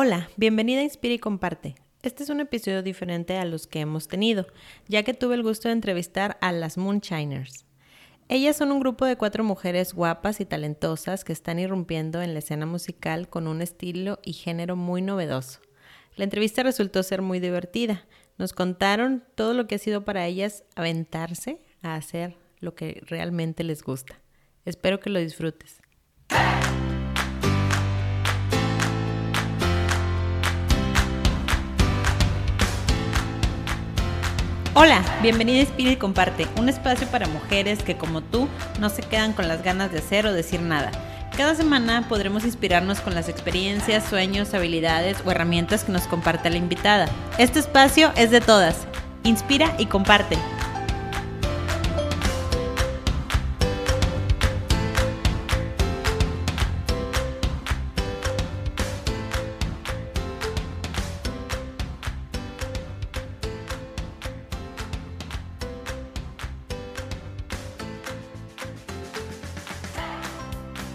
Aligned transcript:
Hola, 0.00 0.30
bienvenida 0.36 0.78
a 0.78 0.84
Inspira 0.84 1.14
y 1.14 1.18
Comparte. 1.18 1.74
Este 2.02 2.22
es 2.22 2.30
un 2.30 2.38
episodio 2.38 2.84
diferente 2.84 3.36
a 3.36 3.44
los 3.44 3.66
que 3.66 3.80
hemos 3.80 4.06
tenido, 4.06 4.46
ya 4.86 5.02
que 5.02 5.12
tuve 5.12 5.34
el 5.34 5.42
gusto 5.42 5.66
de 5.66 5.72
entrevistar 5.72 6.38
a 6.40 6.52
las 6.52 6.78
Moonshiners. 6.78 7.66
Ellas 8.28 8.56
son 8.56 8.70
un 8.70 8.78
grupo 8.78 9.06
de 9.06 9.16
cuatro 9.16 9.42
mujeres 9.42 9.94
guapas 9.94 10.40
y 10.40 10.44
talentosas 10.44 11.24
que 11.24 11.32
están 11.32 11.58
irrumpiendo 11.58 12.22
en 12.22 12.32
la 12.32 12.38
escena 12.38 12.64
musical 12.64 13.28
con 13.28 13.48
un 13.48 13.60
estilo 13.60 14.20
y 14.22 14.34
género 14.34 14.76
muy 14.76 15.02
novedoso. 15.02 15.58
La 16.14 16.22
entrevista 16.22 16.62
resultó 16.62 17.02
ser 17.02 17.20
muy 17.20 17.40
divertida. 17.40 18.06
Nos 18.36 18.52
contaron 18.52 19.24
todo 19.34 19.52
lo 19.52 19.66
que 19.66 19.74
ha 19.74 19.78
sido 19.78 20.04
para 20.04 20.26
ellas 20.26 20.62
aventarse 20.76 21.60
a 21.82 21.96
hacer 21.96 22.36
lo 22.60 22.76
que 22.76 23.02
realmente 23.06 23.64
les 23.64 23.82
gusta. 23.82 24.20
Espero 24.64 25.00
que 25.00 25.10
lo 25.10 25.18
disfrutes. 25.18 25.80
Hola, 34.80 35.02
bienvenida 35.22 35.58
a 35.58 35.62
Inspira 35.62 35.90
y 35.90 35.96
Comparte, 35.96 36.46
un 36.56 36.68
espacio 36.68 37.08
para 37.08 37.26
mujeres 37.26 37.82
que 37.82 37.96
como 37.96 38.20
tú 38.20 38.46
no 38.78 38.90
se 38.90 39.02
quedan 39.02 39.32
con 39.32 39.48
las 39.48 39.64
ganas 39.64 39.90
de 39.90 39.98
hacer 39.98 40.24
o 40.24 40.32
decir 40.32 40.60
nada. 40.62 40.92
Cada 41.36 41.56
semana 41.56 42.06
podremos 42.08 42.44
inspirarnos 42.44 43.00
con 43.00 43.12
las 43.12 43.28
experiencias, 43.28 44.04
sueños, 44.04 44.54
habilidades 44.54 45.16
o 45.26 45.32
herramientas 45.32 45.82
que 45.82 45.90
nos 45.90 46.06
comparte 46.06 46.48
la 46.48 46.58
invitada. 46.58 47.08
Este 47.38 47.58
espacio 47.58 48.12
es 48.14 48.30
de 48.30 48.40
todas. 48.40 48.86
Inspira 49.24 49.74
y 49.78 49.86
comparte. 49.86 50.38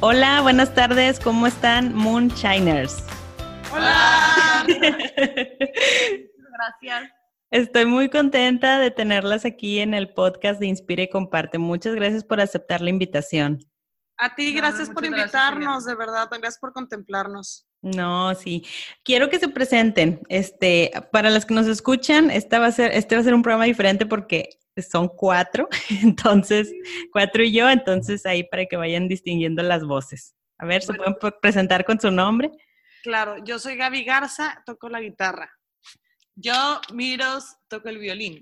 Hola, 0.05 0.41
buenas 0.41 0.73
tardes, 0.73 1.17
¿cómo 1.17 1.47
están 1.47 1.95
Moonshiners? 1.95 3.05
Hola. 3.71 4.65
Gracias. 6.51 7.09
Estoy 7.51 7.85
muy 7.85 8.09
contenta 8.09 8.79
de 8.79 8.91
tenerlas 8.91 9.45
aquí 9.45 9.79
en 9.79 9.93
el 9.93 10.13
podcast 10.13 10.59
de 10.59 10.67
Inspire 10.67 11.03
y 11.03 11.09
Comparte. 11.09 11.57
Muchas 11.57 11.95
gracias 11.95 12.25
por 12.25 12.41
aceptar 12.41 12.81
la 12.81 12.89
invitación. 12.89 13.59
A 14.17 14.35
ti, 14.35 14.53
gracias 14.53 14.89
por 14.89 15.05
invitarnos, 15.05 15.85
de 15.85 15.95
verdad, 15.95 16.27
gracias 16.29 16.59
por 16.59 16.73
contemplarnos. 16.73 17.65
No, 17.81 18.35
sí. 18.35 18.65
Quiero 19.05 19.29
que 19.29 19.39
se 19.39 19.47
presenten. 19.47 20.19
Este, 20.27 20.91
para 21.13 21.29
los 21.29 21.45
que 21.45 21.53
nos 21.53 21.67
escuchan, 21.67 22.29
esta 22.29 22.59
va 22.59 22.65
a 22.65 22.71
ser, 22.73 22.91
este 22.91 23.15
va 23.15 23.21
a 23.21 23.23
ser 23.23 23.33
un 23.33 23.41
programa 23.41 23.63
diferente 23.63 24.05
porque 24.05 24.59
son 24.81 25.07
cuatro, 25.07 25.67
entonces, 26.03 26.73
cuatro 27.11 27.43
y 27.43 27.53
yo, 27.53 27.69
entonces 27.69 28.25
ahí 28.25 28.43
para 28.43 28.65
que 28.65 28.75
vayan 28.75 29.07
distinguiendo 29.07 29.61
las 29.63 29.83
voces. 29.83 30.35
A 30.57 30.65
ver, 30.65 30.81
¿se 30.81 30.93
pueden 30.93 31.15
presentar 31.41 31.83
con 31.85 31.99
su 31.99 32.09
nombre? 32.09 32.51
Claro, 33.03 33.43
yo 33.43 33.59
soy 33.59 33.75
Gaby 33.75 34.03
Garza, 34.05 34.63
toco 34.65 34.87
la 34.87 35.01
guitarra. 35.01 35.51
Yo, 36.35 36.81
Miros, 36.93 37.57
toco 37.67 37.89
el 37.89 37.97
violín. 37.97 38.41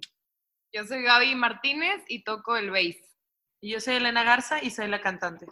Yo 0.74 0.86
soy 0.86 1.02
Gaby 1.02 1.36
Martínez 1.36 2.02
y 2.08 2.24
toco 2.24 2.56
el 2.56 2.70
bass. 2.70 2.96
Y 3.60 3.72
yo 3.72 3.80
soy 3.82 3.96
Elena 3.96 4.24
Garza 4.24 4.64
y 4.64 4.70
soy 4.70 4.88
la 4.88 5.02
cantante. 5.02 5.48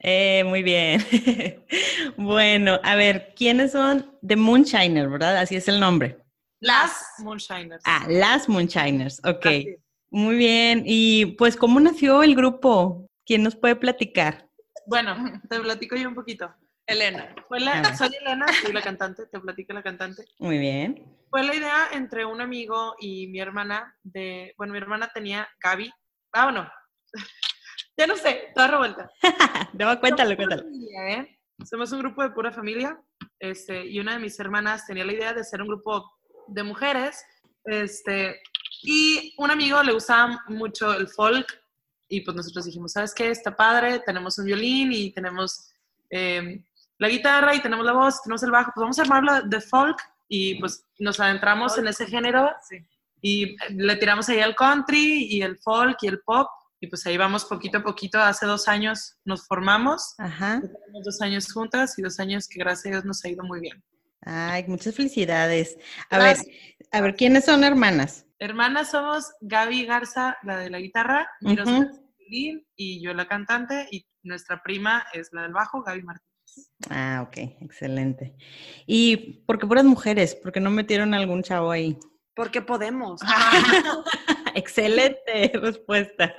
Eh, 0.00 0.44
muy 0.44 0.62
bien. 0.62 1.04
bueno, 2.16 2.80
a 2.82 2.94
ver, 2.96 3.32
¿quiénes 3.36 3.72
son 3.72 4.18
The 4.26 4.36
Moonshiners, 4.36 5.10
verdad? 5.10 5.38
Así 5.38 5.56
es 5.56 5.68
el 5.68 5.78
nombre. 5.78 6.18
Las 6.60 7.14
Moonshiners. 7.18 7.82
Ah, 7.86 8.06
las 8.08 8.48
Moonshiners, 8.48 9.20
ok. 9.24 9.46
Muy 10.10 10.36
bien. 10.36 10.82
Y 10.84 11.26
pues, 11.36 11.56
¿cómo 11.56 11.80
nació 11.80 12.22
el 12.22 12.34
grupo? 12.34 13.08
¿Quién 13.24 13.42
nos 13.42 13.56
puede 13.56 13.76
platicar? 13.76 14.48
Bueno, 14.86 15.14
te 15.48 15.60
platico 15.60 15.96
yo 15.96 16.08
un 16.08 16.14
poquito. 16.14 16.52
Elena. 16.86 17.32
Fue 17.46 17.60
la, 17.60 17.96
soy 17.96 18.10
Elena, 18.20 18.46
soy 18.62 18.72
la 18.72 18.82
cantante, 18.82 19.26
te 19.26 19.38
platico 19.38 19.72
la 19.72 19.82
cantante. 19.82 20.24
Muy 20.40 20.58
bien. 20.58 21.16
Fue 21.30 21.44
la 21.44 21.54
idea 21.54 21.88
entre 21.92 22.24
un 22.24 22.40
amigo 22.40 22.96
y 22.98 23.28
mi 23.28 23.38
hermana 23.38 23.96
de, 24.02 24.52
bueno, 24.56 24.72
mi 24.72 24.78
hermana 24.78 25.08
tenía 25.14 25.48
Gaby. 25.62 25.92
Ah, 26.32 26.44
bueno, 26.46 26.68
ya 27.96 28.06
no 28.08 28.16
sé, 28.16 28.48
toda 28.54 28.66
revuelta. 28.66 29.08
no, 29.74 30.00
cuéntalo, 30.00 30.34
cuéntalo. 30.34 30.64
¿eh? 31.06 31.38
Somos 31.64 31.92
un 31.92 32.00
grupo 32.00 32.24
de 32.24 32.30
pura 32.30 32.50
familia, 32.50 33.00
este, 33.38 33.86
y 33.86 34.00
una 34.00 34.14
de 34.14 34.18
mis 34.18 34.40
hermanas 34.40 34.86
tenía 34.86 35.04
la 35.04 35.12
idea 35.12 35.32
de 35.32 35.44
ser 35.44 35.62
un 35.62 35.68
grupo 35.68 36.10
de 36.48 36.62
mujeres, 36.64 37.24
este, 37.66 38.40
y 38.82 39.34
un 39.38 39.50
amigo 39.50 39.82
le 39.82 39.92
gustaba 39.92 40.42
mucho 40.48 40.92
el 40.92 41.08
folk 41.08 41.46
y 42.08 42.22
pues 42.22 42.36
nosotros 42.36 42.64
dijimos, 42.64 42.92
¿sabes 42.92 43.14
qué? 43.14 43.30
Está 43.30 43.56
padre, 43.56 44.00
tenemos 44.00 44.38
un 44.38 44.46
violín 44.46 44.92
y 44.92 45.12
tenemos 45.12 45.70
em, 46.08 46.64
la 46.98 47.08
guitarra 47.08 47.54
y 47.54 47.62
tenemos 47.62 47.84
la 47.86 47.92
voz, 47.92 48.22
tenemos 48.22 48.42
el 48.42 48.50
bajo, 48.50 48.72
pues 48.74 48.82
vamos 48.82 48.98
a 48.98 49.02
armarlo 49.02 49.42
de 49.42 49.60
folk 49.60 49.98
y 50.28 50.56
pues 50.60 50.84
nos 50.98 51.20
adentramos 51.20 51.78
en 51.78 51.88
ese 51.88 52.06
género 52.06 52.50
y 53.22 53.56
le 53.70 53.96
tiramos 53.96 54.28
ahí 54.28 54.40
al 54.40 54.56
country 54.56 55.26
y 55.30 55.42
el 55.42 55.58
folk 55.58 55.98
y 56.02 56.08
el 56.08 56.20
pop 56.20 56.48
y 56.80 56.86
pues 56.86 57.06
ahí 57.06 57.16
vamos 57.16 57.44
poquito 57.44 57.78
a 57.78 57.82
poquito. 57.82 58.18
Hace 58.18 58.46
dos 58.46 58.66
años 58.66 59.16
nos 59.24 59.46
formamos, 59.46 60.14
Ajá. 60.18 60.60
tenemos 60.60 61.04
dos 61.04 61.20
años 61.20 61.52
juntas 61.52 61.98
y 61.98 62.02
dos 62.02 62.18
años 62.18 62.48
que 62.48 62.58
gracias 62.58 62.86
a 62.86 62.90
Dios 62.90 63.04
nos 63.04 63.24
ha 63.24 63.28
ido 63.28 63.44
muy 63.44 63.60
bien. 63.60 63.82
Ay, 64.22 64.64
muchas 64.66 64.94
felicidades. 64.94 65.76
A 66.10 66.18
ver, 66.18 66.36
a 66.92 67.00
ver, 67.00 67.14
¿quiénes 67.14 67.44
son 67.44 67.64
hermanas? 67.64 68.26
Hermanas 68.40 68.90
somos 68.90 69.34
Gaby 69.42 69.84
Garza, 69.84 70.38
la 70.42 70.56
de 70.56 70.70
la 70.70 70.80
guitarra, 70.80 71.28
y 71.38 73.02
yo 73.02 73.12
la 73.12 73.28
cantante, 73.28 73.86
y 73.90 74.06
nuestra 74.22 74.62
prima 74.62 75.04
es 75.12 75.28
la 75.32 75.42
del 75.42 75.52
bajo, 75.52 75.82
Gaby 75.82 76.02
Martínez. 76.02 76.30
Ah, 76.88 77.22
ok, 77.26 77.36
excelente. 77.60 78.34
¿Y 78.86 79.44
por 79.46 79.58
qué 79.58 79.66
puras 79.66 79.84
mujeres? 79.84 80.34
¿Por 80.34 80.52
qué 80.52 80.60
no 80.60 80.70
metieron 80.70 81.12
algún 81.12 81.42
chavo 81.42 81.70
ahí? 81.70 81.98
Porque 82.34 82.62
podemos. 82.62 83.20
excelente 84.54 85.52
respuesta. 85.54 86.34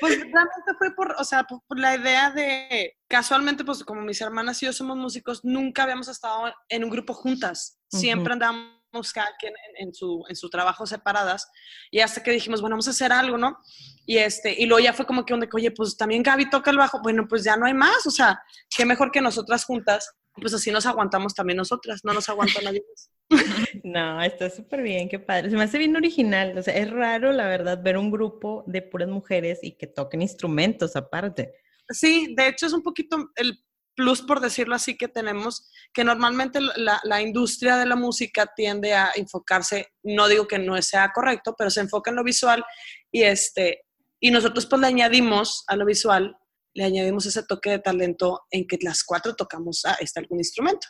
Pues 0.00 0.18
realmente 0.18 0.74
fue 0.78 0.94
por, 0.96 1.14
o 1.16 1.24
sea, 1.24 1.44
por, 1.44 1.78
la 1.78 1.94
idea 1.94 2.32
de, 2.32 2.96
casualmente, 3.08 3.64
pues 3.64 3.84
como 3.84 4.00
mis 4.00 4.20
hermanas 4.20 4.60
y 4.62 4.66
yo 4.66 4.72
somos 4.72 4.96
músicos, 4.96 5.44
nunca 5.44 5.84
habíamos 5.84 6.08
estado 6.08 6.52
en 6.68 6.82
un 6.82 6.90
grupo 6.90 7.14
juntas. 7.14 7.78
Siempre 7.88 8.32
andamos 8.32 8.81
cada 9.12 9.30
quien 9.38 9.54
en, 9.78 9.94
su, 9.94 10.22
en 10.28 10.36
su 10.36 10.50
trabajo 10.50 10.86
separadas, 10.86 11.50
y 11.90 12.00
hasta 12.00 12.22
que 12.22 12.30
dijimos, 12.30 12.60
bueno, 12.60 12.74
vamos 12.74 12.88
a 12.88 12.92
hacer 12.92 13.12
algo, 13.12 13.38
¿no? 13.38 13.58
Y, 14.04 14.18
este, 14.18 14.54
y 14.60 14.66
luego 14.66 14.84
ya 14.84 14.92
fue 14.92 15.06
como 15.06 15.24
que, 15.24 15.34
oye, 15.34 15.70
pues 15.70 15.96
también 15.96 16.22
Gaby 16.22 16.50
toca 16.50 16.70
el 16.70 16.76
bajo, 16.76 17.00
bueno, 17.02 17.26
pues 17.28 17.44
ya 17.44 17.56
no 17.56 17.66
hay 17.66 17.74
más, 17.74 18.06
o 18.06 18.10
sea, 18.10 18.40
qué 18.76 18.84
mejor 18.84 19.10
que 19.10 19.20
nosotras 19.20 19.64
juntas, 19.64 20.12
pues 20.34 20.54
así 20.54 20.70
nos 20.70 20.86
aguantamos 20.86 21.34
también 21.34 21.56
nosotras, 21.56 22.00
no 22.04 22.12
nos 22.12 22.28
aguanta 22.28 22.60
nadie 22.62 22.82
más. 22.88 23.10
No, 23.84 24.22
está 24.22 24.50
súper 24.50 24.82
bien, 24.82 25.08
qué 25.08 25.18
padre. 25.18 25.48
Se 25.48 25.56
me 25.56 25.64
hace 25.64 25.78
bien 25.78 25.96
original, 25.96 26.56
o 26.56 26.62
sea, 26.62 26.76
es 26.76 26.90
raro, 26.90 27.32
la 27.32 27.48
verdad, 27.48 27.82
ver 27.82 27.96
un 27.96 28.10
grupo 28.10 28.62
de 28.66 28.82
puras 28.82 29.08
mujeres 29.08 29.60
y 29.62 29.72
que 29.72 29.86
toquen 29.86 30.22
instrumentos 30.22 30.96
aparte. 30.96 31.54
Sí, 31.88 32.34
de 32.36 32.48
hecho 32.48 32.66
es 32.66 32.72
un 32.72 32.82
poquito 32.82 33.30
el 33.36 33.58
plus, 33.94 34.22
por 34.22 34.40
decirlo 34.40 34.74
así, 34.74 34.96
que 34.96 35.08
tenemos, 35.08 35.68
que 35.92 36.04
normalmente 36.04 36.60
la, 36.60 37.22
industria 37.22 37.76
de 37.76 37.86
la 37.86 37.96
música 37.96 38.50
tiende 38.54 38.94
a 38.94 39.10
enfocarse, 39.16 39.88
no 40.02 40.28
digo 40.28 40.46
que 40.46 40.58
no 40.58 40.80
sea 40.82 41.12
correcto, 41.12 41.54
pero 41.56 41.70
se 41.70 41.80
enfoca 41.80 42.10
en 42.10 42.16
lo 42.16 42.24
visual 42.24 42.64
y, 43.10 43.22
este, 43.22 43.82
y 44.20 44.30
nosotros 44.30 44.66
pues 44.66 44.80
le 44.80 44.86
añadimos 44.86 45.64
a 45.66 45.76
lo 45.76 45.84
visual, 45.84 46.36
le 46.74 46.84
añadimos 46.84 47.26
ese 47.26 47.42
toque 47.42 47.70
de 47.70 47.78
talento 47.78 48.42
en 48.50 48.66
que 48.66 48.78
las 48.80 49.04
cuatro 49.04 49.34
tocamos 49.34 49.84
a 49.84 49.94
este 49.94 50.20
algún 50.20 50.38
instrumento. 50.38 50.86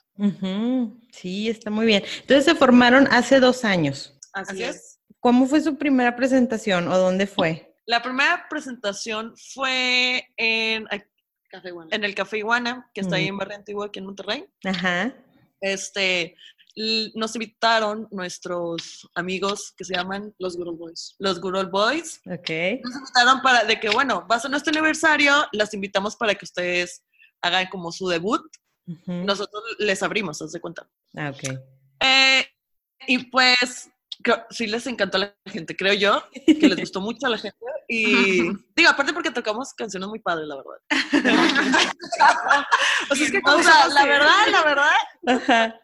Sí, 1.12 1.48
está 1.48 1.70
muy 1.70 1.86
bien. 1.86 2.04
Entonces 2.20 2.44
se 2.44 2.54
formaron 2.54 3.08
hace 3.10 3.40
dos 3.40 3.64
años. 3.64 4.16
Así, 4.32 4.62
es. 4.62 5.00
¿Cómo 5.18 5.46
fue 5.46 5.60
su 5.60 5.76
primera 5.76 6.14
presentación 6.14 6.88
o 6.88 6.96
dónde 6.98 7.26
fue? 7.26 7.74
La 7.86 8.00
primera 8.00 8.46
presentación 8.48 9.34
fue 9.36 10.28
en 10.36 10.86
en 11.90 12.04
el 12.04 12.14
Café 12.14 12.38
Iguana, 12.38 12.90
que 12.94 13.00
está 13.00 13.16
ahí 13.16 13.28
en 13.28 13.36
Barrio 13.36 13.56
Antigua, 13.56 13.86
aquí 13.86 13.98
en 13.98 14.06
Monterrey. 14.06 14.44
Ajá. 14.64 15.14
Este, 15.60 16.36
nos 17.14 17.34
invitaron 17.34 18.08
nuestros 18.10 19.08
amigos 19.14 19.72
que 19.76 19.84
se 19.84 19.94
llaman 19.94 20.34
los 20.38 20.56
Gurul 20.56 20.76
Boys. 20.76 21.14
Los 21.18 21.40
Gurul 21.40 21.66
Boys. 21.66 22.20
Ok. 22.26 22.50
Nos 22.82 22.96
invitaron 22.96 23.42
para, 23.42 23.64
de 23.64 23.78
que, 23.78 23.90
bueno, 23.90 24.26
va 24.30 24.36
a 24.36 24.40
ser 24.40 24.50
nuestro 24.50 24.70
aniversario, 24.70 25.32
las 25.52 25.74
invitamos 25.74 26.16
para 26.16 26.34
que 26.34 26.44
ustedes 26.44 27.04
hagan 27.42 27.66
como 27.68 27.92
su 27.92 28.08
debut. 28.08 28.42
Nosotros 29.06 29.62
les 29.78 30.02
abrimos, 30.02 30.42
haz 30.42 30.52
de 30.52 30.60
cuenta. 30.60 30.88
Ah, 31.16 31.30
ok. 31.30 31.58
Eh, 32.00 32.46
y 33.06 33.18
pues, 33.30 33.90
sí 34.50 34.66
les 34.66 34.86
encantó 34.86 35.18
a 35.18 35.20
la 35.20 35.36
gente, 35.46 35.76
creo 35.76 35.94
yo, 35.94 36.22
que 36.46 36.68
les 36.68 36.78
gustó 36.80 37.00
mucho 37.00 37.26
a 37.26 37.30
la 37.30 37.38
gente 37.38 37.56
Y 37.94 38.50
digo, 38.74 38.88
aparte 38.88 39.12
porque 39.12 39.30
tocamos 39.30 39.74
canciones 39.74 40.08
muy 40.08 40.18
padres, 40.18 40.48
la 40.48 40.56
verdad. 40.56 40.80
O 43.10 43.16
sea, 43.16 43.26
es 43.26 43.32
que 43.32 43.40
O 43.44 43.62
sea, 43.62 43.88
la 43.88 44.06
verdad, 44.06 44.46
la 44.50 44.62
verdad. 44.62 44.90
Ajá. 45.26 45.80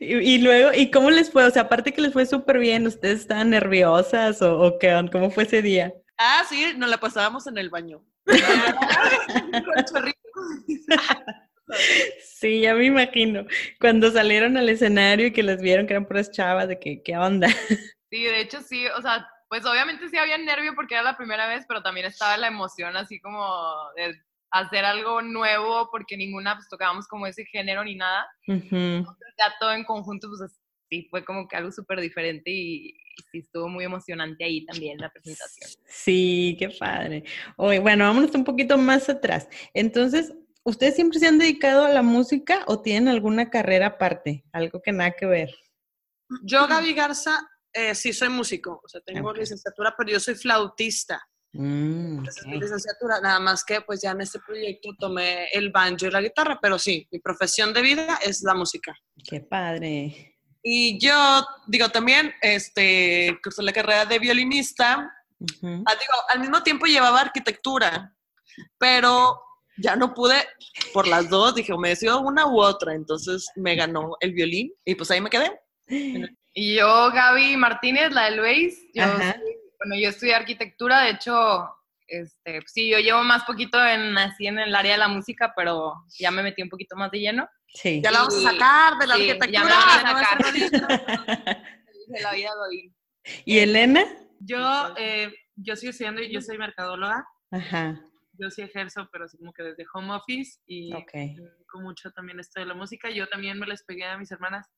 Y, 0.00 0.14
y 0.14 0.38
luego, 0.38 0.70
¿y 0.72 0.90
cómo 0.90 1.10
les 1.10 1.30
fue? 1.30 1.44
O 1.44 1.50
sea, 1.50 1.62
aparte 1.62 1.92
que 1.92 2.00
les 2.00 2.12
fue 2.12 2.24
súper 2.24 2.58
bien, 2.58 2.86
¿ustedes 2.86 3.20
estaban 3.20 3.50
nerviosas 3.50 4.40
o, 4.40 4.58
o 4.60 4.78
qué? 4.78 5.08
¿Cómo 5.10 5.30
fue 5.30 5.42
ese 5.42 5.60
día? 5.60 5.92
Ah, 6.16 6.44
sí, 6.48 6.72
nos 6.76 6.88
la 6.88 6.98
pasábamos 6.98 7.46
en 7.46 7.58
el 7.58 7.68
baño. 7.68 8.02
Sí, 12.20 12.60
ya 12.60 12.74
me 12.74 12.84
imagino. 12.84 13.46
Cuando 13.80 14.10
salieron 14.10 14.58
al 14.58 14.68
escenario 14.68 15.28
y 15.28 15.32
que 15.32 15.42
las 15.42 15.62
vieron 15.62 15.86
que 15.86 15.94
eran 15.94 16.06
puras 16.06 16.30
chavas, 16.30 16.68
de 16.68 16.78
que, 16.78 17.02
¿qué 17.02 17.16
onda? 17.16 17.48
Sí, 18.10 18.24
de 18.24 18.40
hecho 18.42 18.60
sí, 18.60 18.84
o 18.88 19.00
sea, 19.00 19.26
pues 19.52 19.66
obviamente 19.66 20.08
sí 20.08 20.16
había 20.16 20.38
nervio 20.38 20.74
porque 20.74 20.94
era 20.94 21.02
la 21.02 21.14
primera 21.14 21.46
vez, 21.46 21.66
pero 21.68 21.82
también 21.82 22.06
estaba 22.06 22.38
la 22.38 22.46
emoción 22.48 22.96
así 22.96 23.20
como 23.20 23.44
de 23.96 24.18
hacer 24.50 24.82
algo 24.86 25.20
nuevo 25.20 25.90
porque 25.90 26.16
ninguna 26.16 26.56
pues 26.56 26.70
tocábamos 26.70 27.06
como 27.06 27.26
ese 27.26 27.44
género 27.44 27.84
ni 27.84 27.94
nada. 27.94 28.26
Ujú. 28.48 29.04
Ya 29.38 29.52
todo 29.60 29.74
en 29.74 29.84
conjunto 29.84 30.28
pues 30.30 30.40
es- 30.50 30.58
sí 30.88 31.06
fue 31.10 31.22
como 31.22 31.46
que 31.46 31.56
algo 31.56 31.70
súper 31.70 32.00
diferente 32.00 32.50
y, 32.50 32.86
y 32.96 33.22
sí 33.30 33.38
estuvo 33.40 33.68
muy 33.68 33.84
emocionante 33.84 34.42
ahí 34.42 34.64
también 34.64 34.96
la 34.96 35.10
presentación. 35.10 35.68
Sí, 35.84 36.56
qué 36.58 36.70
padre. 36.70 37.22
Oye, 37.58 37.78
bueno, 37.78 38.06
vámonos 38.06 38.34
un 38.34 38.44
poquito 38.44 38.78
más 38.78 39.10
atrás. 39.10 39.50
Entonces, 39.74 40.32
¿ustedes 40.64 40.94
siempre 40.94 41.18
se 41.18 41.26
han 41.28 41.38
dedicado 41.38 41.84
a 41.84 41.90
la 41.90 42.00
música 42.00 42.62
o 42.68 42.80
tienen 42.80 43.08
alguna 43.08 43.50
carrera 43.50 43.88
aparte? 43.88 44.44
Algo 44.52 44.80
que 44.80 44.92
nada 44.92 45.10
que 45.10 45.26
ver. 45.26 45.50
Yo, 46.42 46.66
Gaby 46.66 46.94
Garza, 46.94 47.38
eh, 47.72 47.94
sí 47.94 48.12
soy 48.12 48.28
músico, 48.28 48.80
o 48.84 48.88
sea, 48.88 49.00
tengo 49.00 49.30
Ok. 49.30 49.38
licenciatura, 49.38 49.94
pero 49.96 50.10
yo 50.12 50.20
soy 50.20 50.34
flautista. 50.34 51.20
Mm, 51.54 52.26
Esa 52.26 52.40
es 52.40 52.46
mi 52.46 52.58
licenciatura, 52.58 53.20
nada 53.20 53.38
más 53.38 53.62
que 53.64 53.80
pues 53.82 54.00
ya 54.00 54.12
en 54.12 54.22
este 54.22 54.38
proyecto 54.40 54.90
tomé 54.98 55.46
el 55.52 55.70
banjo 55.70 56.06
y 56.06 56.10
la 56.10 56.22
guitarra, 56.22 56.58
pero 56.62 56.78
sí, 56.78 57.06
mi 57.10 57.18
profesión 57.18 57.74
de 57.74 57.82
vida 57.82 58.18
es 58.22 58.42
la 58.42 58.54
música. 58.54 58.94
Qué 59.28 59.40
padre. 59.40 60.38
Y 60.62 60.98
yo, 61.04 61.44
digo, 61.66 61.88
también, 61.90 62.32
este, 62.40 63.36
cursé 63.42 63.62
la 63.62 63.72
carrera 63.72 64.06
de 64.06 64.18
violinista. 64.18 65.12
Ujú. 65.40 65.82
Ah, 65.86 65.94
digo, 65.98 66.12
al 66.28 66.40
mismo 66.40 66.62
tiempo 66.62 66.86
llevaba 66.86 67.20
arquitectura, 67.20 68.14
pero 68.78 69.40
ya 69.76 69.96
no 69.96 70.14
pude 70.14 70.36
por 70.92 71.08
las 71.08 71.28
dos. 71.28 71.54
Dije, 71.56 71.72
o 71.72 71.78
me 71.78 71.88
decido 71.90 72.20
una 72.20 72.46
u 72.46 72.60
otra. 72.60 72.94
Entonces 72.94 73.48
me 73.56 73.74
ganó 73.74 74.12
el 74.20 74.32
violín 74.32 74.72
y 74.84 74.94
pues 74.94 75.10
ahí 75.10 75.20
me 75.20 75.30
quedé. 75.30 75.60
Y 76.54 76.76
yo, 76.76 77.10
Gaby 77.12 77.56
Martínez, 77.56 78.12
la 78.12 78.24
del 78.30 78.40
bass, 78.40 78.78
yo, 78.94 79.04
soy- 79.04 79.56
bueno, 79.78 79.96
yo 80.00 80.08
estudié 80.10 80.34
arquitectura, 80.34 81.00
de 81.02 81.10
hecho, 81.12 81.68
este, 82.06 82.60
pues 82.60 82.72
sí, 82.72 82.90
yo 82.90 82.98
llevo 82.98 83.22
más 83.22 83.44
poquito 83.44 83.82
en, 83.84 84.16
así 84.18 84.46
en 84.46 84.58
el 84.58 84.74
área 84.74 84.92
de 84.92 84.98
la 84.98 85.08
música, 85.08 85.52
pero 85.56 85.94
ya 86.18 86.30
me 86.30 86.42
metí 86.42 86.62
un 86.62 86.68
poquito 86.68 86.94
más 86.96 87.10
de 87.10 87.20
lleno. 87.20 87.48
Sí. 87.68 88.00
Ya 88.02 88.10
la 88.10 88.18
vamos 88.20 88.36
a 88.44 88.50
sacar 88.52 88.98
de 88.98 89.06
la 89.06 89.14
sí, 89.16 89.30
arquitectura. 89.30 89.50
ya 89.50 89.64
me 89.64 89.70
la 89.70 89.76
van 89.76 90.06
a 90.06 90.24
sacar. 90.24 90.42
De 92.08 92.20
la 92.20 92.32
vida 92.34 92.50
doy. 92.54 92.92
¿Y 93.46 93.58
Elena? 93.60 94.04
Yo, 94.40 94.94
eh, 94.98 95.32
yo 95.56 95.76
sigo 95.76 95.90
estudiando, 95.90 96.20
y 96.20 96.30
yo 96.32 96.40
soy 96.42 96.58
mercadóloga, 96.58 97.24
Ajá. 97.50 97.98
yo 98.32 98.50
sí 98.50 98.60
ejerzo, 98.60 99.08
pero 99.10 99.24
así 99.24 99.38
como 99.38 99.52
que 99.54 99.62
desde 99.62 99.86
home 99.94 100.12
office 100.14 100.60
y 100.66 100.92
Ok. 100.92 101.14
me 101.14 101.28
dedico 101.42 101.80
mucho 101.80 102.10
también 102.10 102.38
esto 102.40 102.60
de 102.60 102.66
la 102.66 102.74
música. 102.74 103.08
Yo 103.10 103.26
también 103.28 103.58
me 103.58 103.66
les 103.66 103.82
pegué 103.84 104.04
a 104.04 104.18
mis 104.18 104.30
hermanas, 104.32 104.68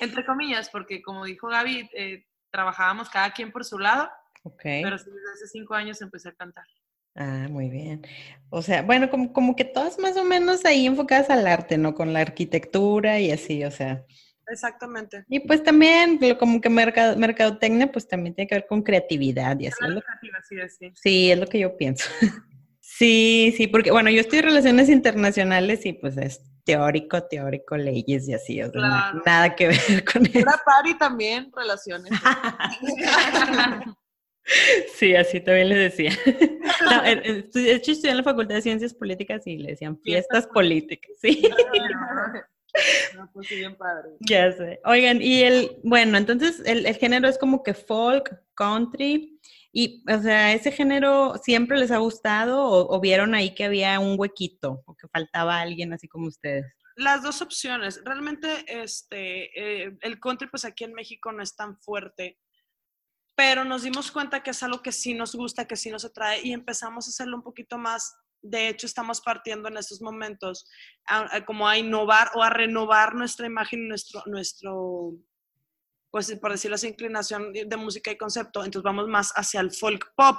entre 0.00 0.24
comillas, 0.24 0.70
porque 0.70 1.02
como 1.02 1.24
dijo 1.24 1.48
Gaby, 1.48 1.88
eh, 1.94 2.24
trabajábamos 2.50 3.08
cada 3.10 3.32
quien 3.32 3.52
por 3.52 3.64
su 3.64 3.78
lado, 3.78 4.08
Ok. 4.44 4.62
pero 4.62 4.98
sí, 4.98 5.04
desde 5.10 5.32
hace 5.34 5.46
cinco 5.52 5.74
años 5.74 6.00
empecé 6.02 6.30
a 6.30 6.32
cantar. 6.32 6.64
Ah, 7.14 7.48
muy 7.50 7.68
bien. 7.68 8.06
O 8.50 8.62
sea, 8.62 8.82
bueno, 8.82 9.10
como, 9.10 9.32
como 9.32 9.56
que 9.56 9.64
todas 9.64 9.98
más 9.98 10.16
o 10.16 10.24
menos 10.24 10.64
ahí 10.64 10.86
enfocadas 10.86 11.30
al 11.30 11.46
arte, 11.46 11.76
¿no? 11.76 11.94
Con 11.94 12.12
la 12.12 12.20
arquitectura 12.20 13.18
y 13.18 13.30
así, 13.32 13.64
o 13.64 13.70
sea. 13.70 14.04
Exactamente. 14.46 15.24
Y 15.28 15.40
pues 15.40 15.62
también, 15.62 16.18
lo- 16.22 16.38
como 16.38 16.60
que 16.60 16.70
mercado, 16.70 17.16
mercadotecnia, 17.16 17.90
pues 17.92 18.06
también 18.08 18.34
tiene 18.34 18.48
que 18.48 18.54
ver 18.54 18.66
con 18.66 18.82
creatividad 18.82 19.58
y 19.58 19.66
así. 19.66 19.84
es 19.84 19.90
lo- 19.90 20.00
Así 20.38 20.54
de 20.56 20.68
sí. 20.70 20.92
sí, 20.94 21.30
es 21.32 21.38
lo 21.38 21.46
que 21.46 21.58
yo 21.58 21.76
pienso. 21.76 22.04
Sí, 22.80 23.54
sí, 23.56 23.66
porque 23.68 23.92
bueno, 23.92 24.10
yo 24.10 24.20
estoy 24.20 24.38
en 24.40 24.46
relaciones 24.46 24.88
internacionales 24.88 25.84
y 25.86 25.92
pues 25.92 26.16
es 26.16 26.40
teórico, 26.68 27.22
teórico, 27.22 27.78
leyes 27.78 28.28
y 28.28 28.34
así, 28.34 28.60
o 28.62 28.70
sea, 28.70 28.80
na- 28.82 28.88
Claro. 29.10 29.22
nada 29.24 29.56
que 29.56 29.68
ver 29.68 30.04
con 30.04 30.26
eso. 30.26 30.38
Era 30.38 30.60
party 30.64 30.98
también, 30.98 31.50
relaciones. 31.56 32.12
Sí, 34.94 35.14
así 35.14 35.40
también 35.40 35.68
les 35.68 35.78
decía. 35.94 36.10
No, 36.82 37.04
eh, 37.04 37.20
eh, 37.22 37.50
de 37.52 37.72
hecho, 37.74 37.92
estudié 37.92 38.12
en 38.12 38.16
la 38.16 38.22
Facultad 38.22 38.54
de 38.54 38.62
Ciencias 38.62 38.94
Políticas 38.94 39.46
y 39.46 39.58
le 39.58 39.72
decían 39.72 39.98
fiestas 40.00 40.46
políticas, 40.46 41.10
sí. 41.20 41.42
No, 43.16 43.28
pues 43.32 43.48
bien 43.48 43.76
padre. 43.76 44.10
Ya 44.20 44.52
sé. 44.52 44.78
Oigan, 44.84 45.20
y 45.20 45.42
el, 45.42 45.78
bueno, 45.82 46.16
entonces 46.16 46.62
el, 46.64 46.86
el 46.86 46.94
género 46.96 47.26
es 47.28 47.36
como 47.36 47.62
que 47.62 47.74
folk, 47.74 48.40
country, 48.54 49.37
y, 49.72 50.02
o 50.10 50.20
sea, 50.20 50.52
¿ese 50.52 50.72
género 50.72 51.34
siempre 51.42 51.78
les 51.78 51.90
ha 51.90 51.98
gustado 51.98 52.62
o, 52.64 53.00
vieron 53.00 53.34
ahí 53.34 53.54
que 53.54 53.64
había 53.64 54.00
un 54.00 54.18
huequito 54.18 54.82
o 54.86 54.96
que 54.96 55.08
faltaba 55.08 55.60
alguien 55.60 55.92
así 55.92 56.08
como 56.08 56.28
ustedes? 56.28 56.64
Las 56.96 57.22
dos 57.22 57.42
opciones. 57.42 58.00
Realmente, 58.04 58.64
este, 58.66 59.84
eh, 59.84 59.96
el 60.00 60.18
country, 60.18 60.48
pues 60.48 60.64
aquí 60.64 60.84
en 60.84 60.94
México 60.94 61.30
no 61.32 61.42
es 61.42 61.54
tan 61.54 61.78
fuerte, 61.78 62.38
pero 63.36 63.64
nos 63.64 63.82
dimos 63.82 64.10
cuenta 64.10 64.42
que 64.42 64.50
es 64.50 64.62
algo 64.64 64.82
que 64.82 64.90
sí 64.90 65.14
nos 65.14 65.34
gusta, 65.36 65.66
que 65.66 65.76
sí 65.76 65.90
nos 65.90 66.04
atrae 66.04 66.40
y 66.42 66.52
empezamos 66.52 67.06
a 67.06 67.10
hacerlo 67.10 67.36
un 67.36 67.44
poquito 67.44 67.78
más. 67.78 68.16
De 68.40 68.68
hecho, 68.68 68.86
estamos 68.86 69.20
partiendo 69.20 69.68
en 69.68 69.76
estos 69.76 70.00
momentos 70.00 70.64
como 71.46 71.68
a 71.68 71.78
innovar 71.78 72.30
o 72.34 72.42
a 72.42 72.50
renovar 72.50 73.14
nuestra 73.14 73.46
imagen, 73.46 73.86
nuestro, 73.86 74.22
nuestro, 74.26 75.12
pues 76.10 76.34
por 76.40 76.52
decirlo 76.52 76.76
así, 76.76 76.88
inclinación 76.88 77.52
de 77.52 77.76
música 77.76 78.10
y 78.10 78.16
concepto. 78.16 78.64
Entonces 78.64 78.82
vamos 78.84 79.08
más 79.08 79.30
hacia 79.36 79.60
el 79.60 79.70
folk 79.72 80.12
pop. 80.16 80.36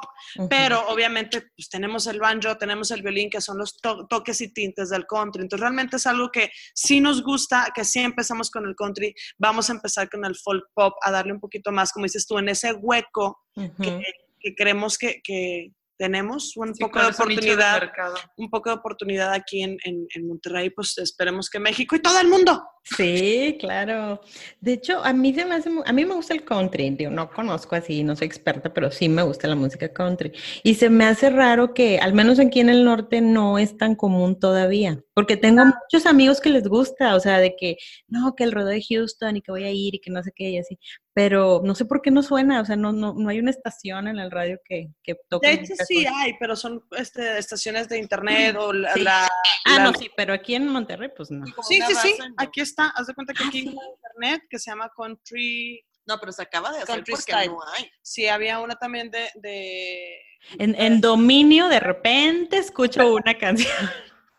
Pero 0.49 0.83
obviamente 0.87 1.51
pues 1.55 1.69
tenemos 1.69 2.07
el 2.07 2.19
banjo, 2.19 2.57
tenemos 2.57 2.89
el 2.91 3.01
violín, 3.01 3.29
que 3.29 3.39
son 3.41 3.57
los 3.57 3.77
to- 3.77 4.07
toques 4.07 4.41
y 4.41 4.51
tintes 4.53 4.89
del 4.89 5.05
country. 5.05 5.43
Entonces 5.43 5.61
realmente 5.61 5.97
es 5.97 6.07
algo 6.07 6.29
que 6.31 6.49
sí 6.73 6.99
nos 7.01 7.21
gusta, 7.23 7.67
que 7.75 7.85
sí 7.85 7.99
empezamos 7.99 8.49
con 8.49 8.65
el 8.65 8.75
country, 8.75 9.13
vamos 9.37 9.69
a 9.69 9.73
empezar 9.73 10.09
con 10.09 10.25
el 10.25 10.35
folk 10.35 10.65
pop, 10.73 10.93
a 11.01 11.11
darle 11.11 11.33
un 11.33 11.39
poquito 11.39 11.71
más, 11.71 11.91
como 11.91 12.05
dices 12.05 12.25
tú, 12.25 12.37
en 12.39 12.49
ese 12.49 12.73
hueco 12.73 13.39
que, 13.81 14.01
que 14.39 14.55
creemos 14.55 14.97
que, 14.97 15.21
que 15.23 15.71
tenemos 15.97 16.55
un 16.55 16.73
Sí, 16.73 16.81
poco 16.81 16.99
de 17.01 17.07
oportunidad, 17.07 17.91
un 18.37 18.49
poco 18.49 18.69
de 18.69 18.75
oportunidad 18.77 19.33
aquí 19.33 19.61
en, 19.63 19.77
en, 19.83 20.07
en 20.15 20.27
Monterrey, 20.29 20.69
pues 20.69 20.97
esperemos 20.97 21.49
que 21.49 21.59
México 21.59 21.93
y 21.95 22.01
todo 22.01 22.17
el 22.21 22.29
mundo. 22.29 22.63
Sí, 22.83 23.57
claro. 23.59 24.19
De 24.61 24.73
hecho, 24.73 25.03
a 25.03 25.13
mí 25.13 25.33
se 25.33 25.45
me 25.45 25.55
hace, 25.55 25.69
a 25.85 25.93
mí 25.93 26.05
me 26.05 26.15
gusta 26.15 26.33
el 26.33 26.43
country. 26.43 26.89
Digo, 26.91 27.11
no 27.11 27.29
conozco 27.29 27.75
así, 27.75 28.03
no 28.03 28.15
soy 28.15 28.27
experta, 28.27 28.73
pero 28.73 28.89
sí 28.91 29.07
me 29.09 29.21
gusta 29.23 29.47
la 29.47 29.55
música 29.55 29.93
country. 29.93 30.31
Y 30.63 30.75
se 30.75 30.89
me 30.89 31.05
hace 31.05 31.29
raro 31.29 31.73
que, 31.73 31.99
al 31.99 32.13
menos 32.13 32.39
aquí 32.39 32.59
en 32.59 32.69
el 32.69 32.83
norte, 32.83 33.21
no 33.21 33.59
es 33.59 33.77
tan 33.77 33.95
común 33.95 34.39
todavía. 34.39 35.03
Porque 35.13 35.37
tengo 35.37 35.65
muchos 35.65 36.05
amigos 36.07 36.39
que 36.41 36.49
les 36.49 36.67
gusta, 36.67 37.13
o 37.15 37.19
sea, 37.19 37.39
de 37.39 37.55
que, 37.55 37.77
no, 38.07 38.35
que 38.35 38.43
el 38.45 38.51
rodeo 38.53 38.69
de 38.69 38.83
Houston 38.89 39.37
y 39.37 39.41
que 39.41 39.51
voy 39.51 39.65
a 39.65 39.71
ir 39.71 39.95
y 39.95 39.99
que 39.99 40.09
no 40.11 40.23
sé 40.23 40.31
qué 40.35 40.49
y 40.49 40.57
así. 40.57 40.79
Pero 41.13 41.61
no 41.65 41.75
sé 41.75 41.83
por 41.83 42.01
qué 42.01 42.11
no 42.11 42.23
suena, 42.23 42.61
o 42.61 42.65
sea, 42.65 42.77
no, 42.77 42.93
no, 42.93 43.13
no 43.13 43.29
hay 43.29 43.39
una 43.39 43.51
estación 43.51 44.07
en 44.07 44.17
el 44.19 44.31
radio 44.31 44.57
que, 44.63 44.87
que 45.03 45.15
toque. 45.27 45.47
De 45.47 45.53
hecho 45.55 45.73
sí 45.85 46.05
hay, 46.05 46.33
pero 46.39 46.55
son 46.55 46.81
este, 46.97 47.37
estaciones 47.37 47.89
de 47.89 47.99
internet 47.99 48.55
o 48.57 48.71
la... 48.71 48.93
Sí. 48.93 49.01
la- 49.01 49.27
Ah, 49.65 49.75
la- 49.77 49.83
no, 49.83 49.93
sí, 49.93 50.09
pero 50.15 50.33
aquí 50.33 50.55
en 50.55 50.67
Monterrey, 50.69 51.09
pues 51.15 51.29
no. 51.29 51.45
Sí, 51.67 51.79
sí, 51.85 51.93
sí, 52.01 52.15
aquí 52.37 52.61
está. 52.61 52.78
Haz 52.87 53.07
de 53.07 53.13
cuenta 53.13 53.33
que 53.33 53.43
Ah, 53.43 53.47
aquí 53.47 53.61
sí. 53.61 53.67
hay 53.67 53.73
una 53.75 53.87
internet 53.87 54.43
que 54.49 54.59
se 54.59 54.71
llama 54.71 54.91
Country. 54.95 55.85
No, 56.07 56.19
pero 56.19 56.31
se 56.31 56.41
acaba 56.41 56.71
de 56.71 56.77
hacer 56.77 56.87
Country 56.95 57.11
porque 57.13 57.31
style. 57.31 57.51
no 57.51 57.59
hay. 57.73 57.89
Sí, 58.01 58.27
había 58.27 58.59
una 58.59 58.75
también 58.75 59.11
de. 59.11 59.29
de... 59.35 60.21
En, 60.57 60.73
en 60.75 61.01
dominio, 61.01 61.67
de 61.67 61.79
repente 61.79 62.57
escucho 62.57 63.13
una 63.13 63.37
canción. 63.37 63.89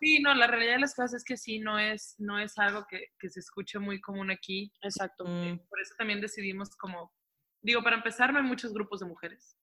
Sí, 0.01 0.19
no, 0.21 0.33
la 0.35 0.47
realidad 0.47 0.73
de 0.75 0.79
las 0.81 0.95
cosas 0.95 1.13
es 1.13 1.25
que 1.25 1.37
sí, 1.37 1.59
no 1.59 1.79
es, 1.79 2.15
no 2.19 2.39
es 2.39 2.57
algo 2.59 2.87
que, 2.89 3.09
que 3.19 3.29
se 3.29 3.41
escuche 3.41 3.79
muy 3.79 4.01
común 4.01 4.31
aquí. 4.31 4.73
Exacto. 4.81 5.25
Mm. 5.27 5.59
Por 5.69 5.81
eso 5.81 5.95
también 5.99 6.21
decidimos 6.23 6.71
como. 6.77 7.13
Digo, 7.61 7.83
para 7.83 7.97
empezar, 7.97 8.33
no 8.33 8.39
hay 8.39 8.45
muchos 8.47 8.73
grupos 8.73 9.01
de 9.01 9.07
mujeres. 9.07 9.57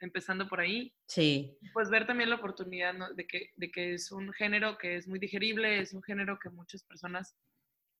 Empezando 0.00 0.46
por 0.48 0.60
ahí, 0.60 0.94
Sí. 1.08 1.58
pues 1.72 1.90
ver 1.90 2.06
también 2.06 2.30
la 2.30 2.36
oportunidad 2.36 2.94
¿no? 2.94 3.12
de, 3.14 3.26
que, 3.26 3.50
de 3.56 3.70
que 3.72 3.94
es 3.94 4.12
un 4.12 4.32
género 4.32 4.78
que 4.78 4.96
es 4.96 5.08
muy 5.08 5.18
digerible, 5.18 5.80
es 5.80 5.92
un 5.92 6.02
género 6.04 6.38
que 6.38 6.50
muchas 6.50 6.84
personas 6.84 7.34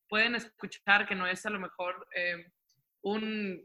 pueden 0.09 0.35
escuchar, 0.35 1.07
que 1.07 1.15
no 1.15 1.25
es 1.27 1.45
a 1.45 1.49
lo 1.49 1.59
mejor 1.59 2.07
eh, 2.15 2.51
un 3.01 3.63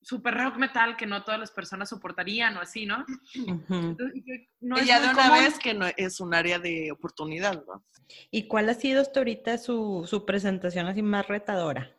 super 0.00 0.34
rock 0.34 0.56
metal 0.56 0.96
que 0.96 1.06
no 1.06 1.24
todas 1.24 1.40
las 1.40 1.50
personas 1.50 1.88
soportarían 1.88 2.56
o 2.56 2.60
así, 2.60 2.86
¿no? 2.86 3.04
Ujú. 3.46 3.74
Entonces, 3.74 4.16
y 4.16 4.24
que 4.24 4.48
no 4.60 4.78
y 4.78 4.80
es 4.80 4.86
ya 4.86 5.00
de 5.00 5.08
una 5.10 5.28
común. 5.28 5.44
vez 5.44 5.58
que 5.58 5.74
no 5.74 5.86
es 5.96 6.20
un 6.20 6.34
área 6.34 6.58
de 6.58 6.92
oportunidad, 6.92 7.64
¿no? 7.66 7.84
¿Y 8.30 8.46
cuál 8.46 8.68
ha 8.68 8.74
sido 8.74 9.02
hasta 9.02 9.20
ahorita 9.20 9.58
su, 9.58 10.06
su 10.08 10.24
presentación 10.24 10.86
así 10.86 11.02
más 11.02 11.26
retadora? 11.26 11.92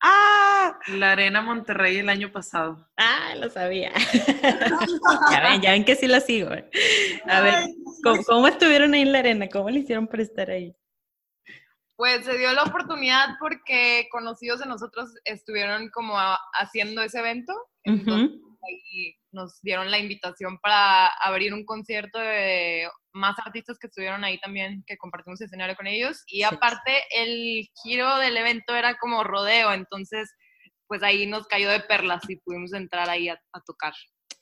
Ah, 0.00 0.78
la 0.88 1.12
Arena 1.12 1.40
Monterrey 1.40 1.96
el 1.96 2.10
año 2.10 2.30
pasado. 2.30 2.86
Ah, 2.98 3.34
lo 3.40 3.48
sabía. 3.48 3.92
ya 5.30 5.40
ven, 5.40 5.60
ya 5.62 5.70
ven 5.72 5.84
que 5.84 5.96
sí 5.96 6.06
la 6.06 6.20
sigo. 6.20 6.50
A 6.50 7.40
ver, 7.40 7.54
¿cómo, 8.02 8.22
cómo 8.24 8.48
estuvieron 8.48 8.92
ahí 8.92 9.00
en 9.02 9.12
la 9.12 9.20
arena? 9.20 9.48
¿Cómo 9.48 9.70
le 9.70 9.80
hicieron 9.80 10.06
para 10.06 10.22
estar 10.22 10.50
ahí? 10.50 10.76
Pues 11.96 12.24
se 12.24 12.36
dio 12.36 12.52
la 12.52 12.64
oportunidad 12.64 13.36
porque 13.40 14.06
conocidos 14.10 14.60
de 14.60 14.66
nosotros 14.66 15.14
estuvieron 15.24 15.88
como 15.90 16.18
a- 16.18 16.38
haciendo 16.54 17.02
ese 17.02 17.18
evento. 17.20 17.52
Nos 19.32 19.60
dieron 19.62 19.90
la 19.90 19.98
invitación 19.98 20.58
para 20.58 21.06
abrir 21.08 21.52
un 21.54 21.64
concierto 21.64 22.18
de 22.18 22.88
más 23.12 23.38
artistas 23.38 23.78
que 23.78 23.86
estuvieron 23.86 24.24
ahí 24.24 24.38
también, 24.40 24.82
que 24.86 24.96
compartimos 24.96 25.40
escenario 25.40 25.76
con 25.76 25.86
ellos. 25.86 26.22
Y 26.26 26.42
aparte 26.42 27.02
el 27.10 27.68
giro 27.82 28.18
del 28.18 28.36
evento 28.36 28.74
era 28.74 28.96
como 28.98 29.24
rodeo, 29.24 29.72
entonces 29.72 30.34
pues 30.88 31.02
ahí 31.02 31.26
nos 31.26 31.46
cayó 31.46 31.68
de 31.70 31.80
perlas 31.80 32.22
y 32.28 32.36
pudimos 32.36 32.72
entrar 32.72 33.08
ahí 33.10 33.28
a, 33.28 33.34
a 33.52 33.60
tocar. 33.62 33.92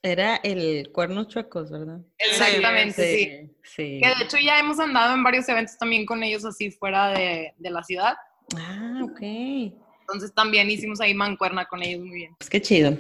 Era 0.07 0.37
el 0.43 0.91
Cuernos 0.93 1.29
Chuecos, 1.29 1.71
¿verdad? 1.71 1.99
Exactamente, 2.19 3.17
sí. 3.17 3.57
Sí. 3.63 4.01
Que 4.03 4.09
de 4.19 4.25
hecho 4.25 4.37
ya 4.37 4.59
hemos 4.59 4.79
andado 4.79 5.15
en 5.15 5.23
varios 5.25 5.49
eventos 5.49 5.79
también 5.79 6.05
con 6.05 6.23
ellos 6.23 6.45
así 6.45 6.71
fuera 6.71 7.09
de, 7.09 7.55
de 7.57 7.71
la 7.71 7.83
ciudad. 7.83 8.15
Ah, 8.55 9.01
ok. 9.03 9.21
Entonces 9.23 10.35
también 10.35 10.69
hicimos 10.71 11.01
ahí 11.01 11.15
mancuerna 11.15 11.65
con 11.65 11.83
ellos 11.83 12.03
muy 12.03 12.17
bien. 12.17 12.37
Pues 12.39 12.51
qué 12.51 12.61
chido. 12.61 12.99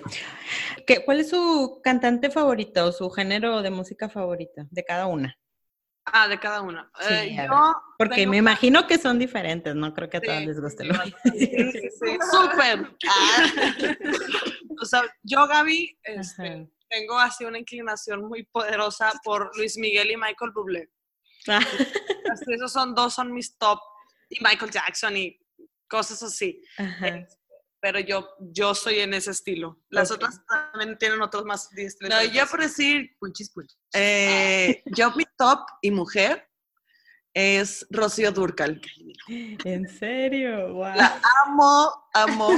¿Qué, 0.87 1.04
¿Cuál 1.04 1.20
es 1.20 1.28
su 1.28 1.78
cantante 1.84 2.30
favorito 2.30 2.87
o 2.87 2.92
su 2.92 3.11
género 3.11 3.61
de 3.61 3.68
música 3.68 4.08
favorita 4.08 4.66
de 4.70 4.82
cada 4.82 5.06
una? 5.06 5.37
Ah, 6.06 6.26
de 6.26 6.40
cada 6.40 6.62
una. 6.62 6.90
Sí, 7.00 7.12
Eh, 7.14 7.37
yo 7.37 7.75
Porque 7.99 8.14
tengo- 8.16 8.30
me 8.30 8.37
imagino 8.38 8.87
que 8.87 8.96
son 8.96 9.18
diferentes, 9.18 9.75
no 9.75 9.92
creo 9.92 10.08
que 10.08 10.16
a 10.16 10.20
todas 10.23 10.42
les 10.46 10.58
guste 10.58 10.84
sí, 10.84 10.88
lo 10.88 11.04
mismo. 11.04 11.18
Sí, 11.25 11.46
sí, 11.73 11.80
sí, 12.00 12.18
súper. 12.32 12.90
Ah. 13.06 13.44
o 14.80 14.84
sea, 14.87 15.02
yo, 15.23 15.46
Gaby, 15.46 15.99
este. 16.04 16.66
Tengo 16.94 17.18
así 17.18 17.44
una 17.44 17.58
inclinación 17.58 18.24
muy 18.24 18.44
poderosa 18.44 19.12
por 19.24 19.50
Luis 19.56 19.76
Miguel 19.76 20.10
y 20.12 20.16
Michael 20.16 20.52
Bublé. 20.54 20.90
Ah, 21.48 21.60
Así, 22.32 22.52
esos 22.54 22.72
son 22.72 22.94
dos, 22.94 23.14
son 23.14 23.32
mis 23.32 23.56
top. 23.58 23.78
Y 24.30 24.42
Michael 24.42 24.70
Jackson 24.70 25.16
y 25.16 25.38
cosas 25.88 26.22
así. 26.22 26.62
Ajá. 26.78 27.26
Pero 27.80 27.98
yo, 28.00 28.26
yo 28.40 28.74
soy 28.74 29.00
en 29.00 29.12
ese 29.12 29.30
estilo. 29.32 29.78
Las 29.90 30.10
Ok. 30.10 30.16
otras 30.16 30.40
también 30.46 30.96
tienen 30.96 31.20
otros 31.20 31.44
más. 31.44 31.68
No, 32.08 32.22
yo 32.24 32.46
por 32.46 32.60
decir, 32.62 33.14
Punchis, 33.20 33.50
punchis. 33.50 33.78
eh, 33.94 34.82
yo 34.86 35.10
mi 35.16 35.24
top 35.36 35.60
y 35.82 35.90
mujer 35.90 36.48
es 37.34 37.86
Rocío 37.90 38.32
Durcal. 38.32 38.80
¿En 39.28 39.86
serio? 39.88 40.72
Wow. 40.72 40.94
La 40.96 41.20
amo, 41.44 42.08
amo. 42.14 42.48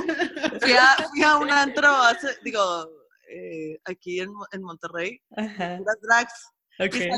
Fui 0.62 0.72
a, 0.74 0.96
fui 1.10 1.22
a 1.24 1.36
un 1.38 1.50
antro 1.50 1.88
hace, 1.88 2.38
digo, 2.44 2.88
eh, 3.28 3.78
aquí 3.84 4.20
en, 4.20 4.30
en 4.52 4.62
Monterrey, 4.62 5.20
Ajá. 5.36 5.78
puras 5.78 5.96
drags. 6.02 6.52
Salió 6.78 7.10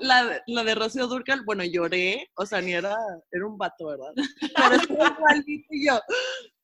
la, 0.00 0.42
la 0.46 0.64
de 0.64 0.74
Rocío 0.74 1.06
Durcal, 1.06 1.42
bueno, 1.44 1.64
lloré, 1.64 2.28
o 2.34 2.44
sea, 2.44 2.60
ni 2.60 2.74
era, 2.74 2.94
era 3.30 3.46
un 3.46 3.56
vato, 3.56 3.86
¿verdad? 3.86 4.12
Pero 4.14 4.16
estuvo 4.82 5.06
igualito 5.06 5.66
y 5.70 5.86
yo, 5.86 5.98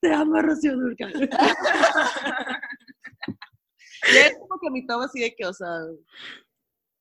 te 0.01 0.13
amo, 0.13 0.43
Rocío 0.43 0.77
Durcal. 0.77 1.13
y 4.13 4.17
es 4.17 4.37
como 4.37 4.61
que 4.61 4.71
mi 4.71 4.87
top 4.87 5.01
así 5.03 5.21
de 5.21 5.35
que, 5.35 5.47
o 5.47 5.55
sea, 5.55 5.69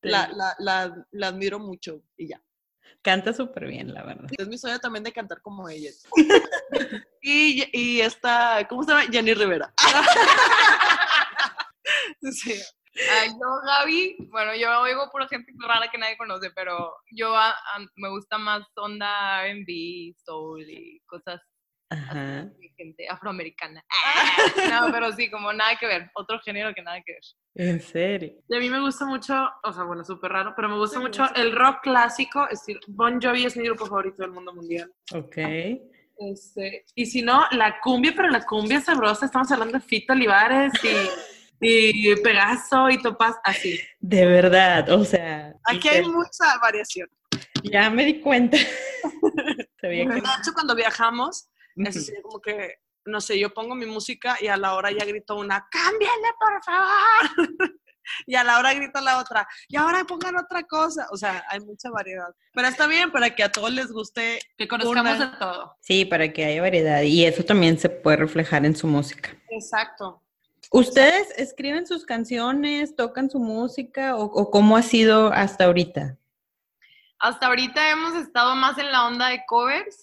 la, 0.03 0.29
la, 0.29 0.55
la, 0.59 1.05
la 1.11 1.27
admiro 1.27 1.59
mucho 1.59 2.01
y 2.15 2.29
ya. 2.29 2.41
Canta 3.01 3.33
súper 3.33 3.67
bien, 3.67 3.93
la 3.93 4.03
verdad. 4.03 4.29
Es 4.37 4.47
mi 4.47 4.57
sueño 4.57 4.79
también 4.79 5.03
de 5.03 5.11
cantar 5.11 5.41
como 5.41 5.67
ella. 5.67 5.89
y, 7.21 7.65
y 7.73 7.99
esta, 8.01 8.65
¿cómo 8.69 8.83
se 8.83 8.91
llama? 8.91 9.03
Jenny 9.11 9.33
Rivera. 9.33 9.73
Sí. 12.31 12.53
Ay, 13.09 13.29
yo, 13.29 13.47
Gaby, 13.65 14.17
bueno, 14.31 14.53
yo 14.55 14.81
oigo 14.81 15.09
pura 15.11 15.25
gente 15.29 15.53
rara 15.65 15.89
que 15.89 15.97
nadie 15.97 16.17
conoce, 16.17 16.51
pero 16.53 16.93
yo 17.11 17.33
a- 17.35 17.51
a- 17.51 17.85
me 17.95 18.09
gusta 18.09 18.37
más 18.37 18.63
onda 18.75 19.45
R&B, 19.45 20.13
soul 20.25 20.61
y 20.69 20.99
cosas 21.05 21.39
Ajá. 21.89 22.43
de 22.59 22.69
gente 22.75 23.07
afroamericana. 23.09 23.81
No, 24.69 24.91
pero 24.91 25.09
sí, 25.13 25.31
como 25.31 25.53
nada 25.53 25.77
que 25.77 25.87
ver, 25.87 26.11
otro 26.15 26.39
género 26.41 26.73
que 26.73 26.81
nada 26.81 27.01
que 27.05 27.13
ver. 27.13 27.21
¿En 27.69 27.79
serio? 27.81 28.33
Y 28.49 28.55
a 28.57 28.59
mí 28.59 28.69
me 28.69 28.81
gusta 28.81 29.05
mucho, 29.05 29.33
o 29.63 29.71
sea, 29.71 29.83
bueno, 29.83 30.03
súper 30.03 30.31
raro, 30.33 30.53
pero 30.55 30.67
me 30.67 30.75
gusta 30.77 30.99
mucho 30.99 31.25
el 31.35 31.55
rock 31.55 31.83
clásico. 31.83 32.45
estilo- 32.49 32.81
Bon 32.87 33.21
Jovi 33.21 33.45
es 33.45 33.55
mi 33.55 33.63
grupo 33.63 33.85
favorito 33.85 34.21
del 34.21 34.31
mundo 34.31 34.53
mundial. 34.53 34.91
Ok. 35.13 35.37
Este, 36.17 36.83
y 36.93 37.05
si 37.05 37.21
no, 37.21 37.45
la 37.51 37.79
cumbia, 37.79 38.13
pero 38.15 38.29
la 38.29 38.45
cumbia 38.45 38.79
sabrosa, 38.81 39.25
estamos 39.25 39.49
hablando 39.51 39.77
de 39.79 39.83
Fito 39.83 40.13
Olivares 40.13 40.71
y, 40.83 40.87
y 41.61 42.15
Pegaso 42.17 42.89
y 42.89 43.01
Topaz, 43.01 43.35
así. 43.43 43.79
De 43.99 44.25
verdad, 44.25 44.89
o 44.89 45.05
sea. 45.05 45.53
Aquí 45.63 45.87
hay 45.87 46.01
mucha 46.03 46.57
variación. 46.61 47.07
Ya 47.63 47.89
me 47.89 48.03
di 48.05 48.19
cuenta. 48.19 48.57
Sabía 49.81 50.05
De 50.05 50.13
que. 50.15 50.17
hecho, 50.19 50.53
cuando 50.53 50.75
viajamos, 50.75 51.47
es 51.75 51.95
Ujú. 51.95 51.99
así 51.99 52.21
como 52.23 52.41
que, 52.41 52.75
no 53.05 53.21
sé, 53.21 53.39
yo 53.39 53.53
pongo 53.53 53.75
mi 53.75 53.85
música 53.85 54.37
y 54.41 54.47
a 54.47 54.57
la 54.57 54.73
hora 54.75 54.91
ya 54.91 55.05
grito 55.05 55.35
una, 55.35 55.67
¡cámbiale, 55.71 56.27
por 56.39 56.63
favor! 56.63 57.47
y 58.25 58.35
a 58.35 58.43
la 58.43 58.57
hora 58.59 58.73
grita 58.73 58.99
la 59.01 59.19
otra, 59.19 59.47
y 59.67 59.77
ahora 59.77 60.03
pongan 60.05 60.37
otra 60.37 60.63
cosa. 60.63 61.07
O 61.11 61.17
sea, 61.17 61.43
hay 61.49 61.59
mucha 61.61 61.89
variedad. 61.91 62.27
Pero 62.53 62.67
está 62.67 62.87
bien 62.87 63.11
para 63.11 63.33
que 63.35 63.43
a 63.43 63.51
todos 63.51 63.71
les 63.71 63.91
guste. 63.91 64.39
Que 64.57 64.67
conozcamos 64.67 65.15
Una. 65.17 65.31
de 65.31 65.37
todo. 65.37 65.75
Sí, 65.81 66.05
para 66.05 66.31
que 66.33 66.45
haya 66.45 66.61
variedad. 66.61 67.01
Y 67.03 67.25
eso 67.25 67.43
también 67.43 67.77
se 67.79 67.89
puede 67.89 68.17
reflejar 68.17 68.65
en 68.65 68.75
su 68.75 68.87
música. 68.87 69.35
Exacto. 69.49 70.20
¿Ustedes 70.73 71.29
escriben 71.37 71.85
sus 71.85 72.05
canciones, 72.05 72.95
tocan 72.95 73.29
su 73.29 73.39
música 73.39 74.15
o, 74.15 74.23
o 74.23 74.49
cómo 74.49 74.77
ha 74.77 74.81
sido 74.81 75.31
hasta 75.33 75.65
ahorita? 75.65 76.17
Hasta 77.19 77.47
ahorita 77.47 77.91
hemos 77.91 78.15
estado 78.15 78.55
más 78.55 78.77
en 78.79 78.91
la 78.91 79.05
onda 79.05 79.27
de 79.27 79.43
covers 79.45 80.01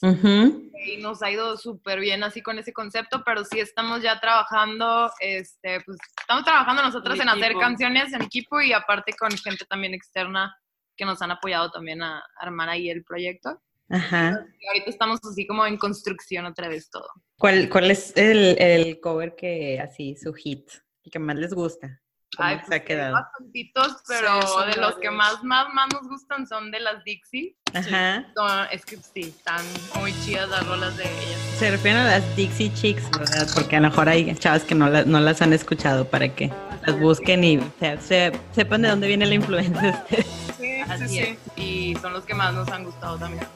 y 0.86 0.98
nos 0.98 1.20
ha 1.22 1.30
ido 1.30 1.56
súper 1.56 1.98
bien 1.98 2.22
así 2.22 2.42
con 2.42 2.58
ese 2.60 2.72
concepto, 2.72 3.24
pero 3.24 3.44
sí 3.44 3.58
estamos 3.58 4.02
ya 4.02 4.20
trabajando, 4.20 5.10
este, 5.18 5.80
pues 5.80 5.98
estamos 6.20 6.44
trabajando 6.44 6.82
nosotros 6.82 7.16
En 7.16 7.22
en, 7.22 7.28
hacer 7.30 7.54
canciones 7.58 8.12
en 8.12 8.22
equipo 8.22 8.60
y 8.60 8.72
aparte 8.72 9.14
con 9.18 9.30
gente 9.32 9.64
también 9.64 9.94
externa 9.94 10.56
que 10.96 11.04
nos 11.04 11.20
han 11.20 11.32
apoyado 11.32 11.70
también 11.70 12.02
a 12.02 12.22
armar 12.36 12.68
ahí 12.68 12.88
el 12.88 13.02
proyecto. 13.02 13.60
Ajá. 13.90 14.44
Y 14.60 14.66
ahorita 14.68 14.90
estamos 14.90 15.18
así 15.30 15.46
como 15.46 15.64
en 15.66 15.76
construcción 15.78 16.44
otra 16.46 16.68
vez 16.68 16.90
todo. 16.90 17.08
¿Cuál, 17.38 17.68
cuál 17.70 17.90
es 17.90 18.12
el, 18.16 18.56
el 18.60 19.00
cover 19.00 19.34
que 19.36 19.80
así, 19.80 20.16
su 20.16 20.32
hit, 20.34 20.68
el 21.04 21.12
que 21.12 21.18
más 21.18 21.36
les 21.36 21.54
gusta? 21.54 22.00
¿Cómo 22.36 22.46
Ay, 22.46 22.56
se 22.58 22.64
pues, 22.66 22.80
ha 22.80 22.84
quedado? 22.84 23.14
Bastantitos, 23.14 23.96
pero 24.06 24.42
Sí, 24.42 24.70
de 24.74 24.80
los 24.82 24.96
que 24.96 25.10
más, 25.10 25.42
más, 25.42 25.72
más 25.72 25.88
nos 25.94 26.06
gustan 26.08 26.46
son 26.46 26.70
de 26.70 26.80
las 26.80 27.02
Dixie. 27.04 27.56
Ajá. 27.72 28.26
Son- 28.36 28.66
es 28.70 28.84
que 28.84 28.98
sí, 28.98 29.20
están 29.34 29.64
muy 29.98 30.12
chidas 30.24 30.46
las 30.50 30.66
rolas 30.66 30.94
de 30.98 31.04
ellas. 31.04 31.40
Se 31.58 31.70
refieren 31.70 32.02
a 32.02 32.04
las 32.18 32.36
Dixie 32.36 32.72
Chicks, 32.74 33.10
¿verdad? 33.18 33.48
Porque 33.54 33.76
a 33.76 33.80
lo 33.80 33.88
mejor 33.88 34.10
hay 34.10 34.34
chavas 34.36 34.62
que 34.64 34.74
no, 34.74 34.90
la- 34.90 35.04
no 35.04 35.20
las 35.20 35.40
han 35.40 35.54
escuchado 35.54 36.04
para 36.06 36.28
que 36.34 36.52
las 36.86 37.00
busquen 37.00 37.42
y 37.44 37.60
se- 37.80 37.98
se- 38.02 38.32
sepan 38.52 38.82
de 38.82 38.88
dónde 38.90 39.06
viene 39.08 39.24
la 39.24 39.34
influencia 39.34 39.80
de 39.80 39.88
ustedes. 39.90 40.26
Sí, 40.58 40.80
Así 40.80 41.08
sí, 41.08 41.18
es. 41.18 41.38
Y 41.56 41.96
son 42.00 42.12
los 42.12 42.24
que 42.24 42.34
más 42.34 42.52
nos 42.52 42.68
han 42.68 42.84
gustado 42.84 43.18
también 43.18 43.46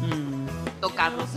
Mm. 0.00 0.46
tocarlos. 0.80 1.28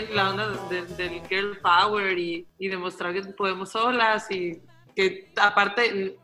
También 0.00 0.16
la 0.16 0.30
onda 0.30 0.48
de- 0.68 0.86
del 0.96 1.26
girl 1.28 1.58
power 1.62 2.18
y, 2.18 2.46
y 2.58 2.68
demostrar 2.68 3.12
que 3.12 3.22
podemos 3.22 3.70
solas 3.72 4.30
y 4.30 4.60
que 4.94 5.32
aparte 5.40 6.16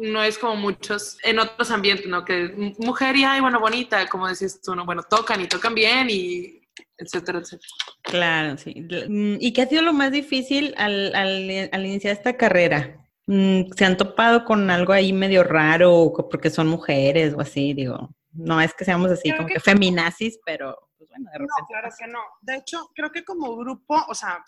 no 0.00 0.22
es 0.22 0.38
como 0.38 0.56
muchos 0.56 1.16
en 1.24 1.38
otros 1.38 1.70
ambientes, 1.70 2.06
¿no? 2.06 2.24
Que 2.24 2.74
mujer 2.78 3.16
y 3.16 3.24
ay, 3.24 3.40
bueno, 3.40 3.58
bonita, 3.60 4.06
como 4.08 4.28
decías 4.28 4.60
tú, 4.62 4.74
¿no? 4.74 4.84
Bueno, 4.84 5.02
tocan 5.08 5.40
y 5.40 5.46
tocan 5.46 5.74
bien 5.74 6.08
y 6.10 6.60
etcétera, 6.96 7.38
etcétera. 7.40 7.68
Claro, 8.02 8.56
sí. 8.58 8.74
Mm, 9.08 9.36
¿Y 9.40 9.52
qué 9.52 9.62
ha 9.62 9.66
sido 9.68 9.82
lo 9.82 9.92
más 9.92 10.12
difícil 10.12 10.74
al, 10.76 11.14
al- 11.14 11.68
al 11.72 11.86
iniciar 11.86 12.12
esta 12.16 12.36
carrera? 12.36 12.94
mm, 13.26 13.72
se 13.76 13.84
han 13.84 13.96
topado 13.98 14.44
con 14.46 14.70
algo 14.70 14.92
ahí 14.94 15.12
medio 15.12 15.44
raro 15.44 16.12
porque 16.30 16.48
son 16.48 16.66
mujeres 16.66 17.34
o 17.34 17.40
así, 17.42 17.74
digo. 17.74 18.08
No 18.32 18.58
es 18.60 18.72
que 18.72 18.84
seamos 18.86 19.10
así 19.10 19.28
Creo 19.28 19.36
como 19.38 19.48
que- 19.48 19.54
que 19.54 19.60
feminazis, 19.60 20.38
pero 20.46 20.87
bueno, 21.18 21.30
de 21.32 21.38
No, 21.38 21.44
repente. 21.46 21.66
claro 21.68 21.88
que 21.98 22.06
no. 22.06 22.20
De 22.42 22.56
hecho, 22.56 22.90
creo 22.94 23.10
que 23.10 23.24
como 23.24 23.56
grupo, 23.56 23.96
o 24.08 24.14
sea, 24.14 24.42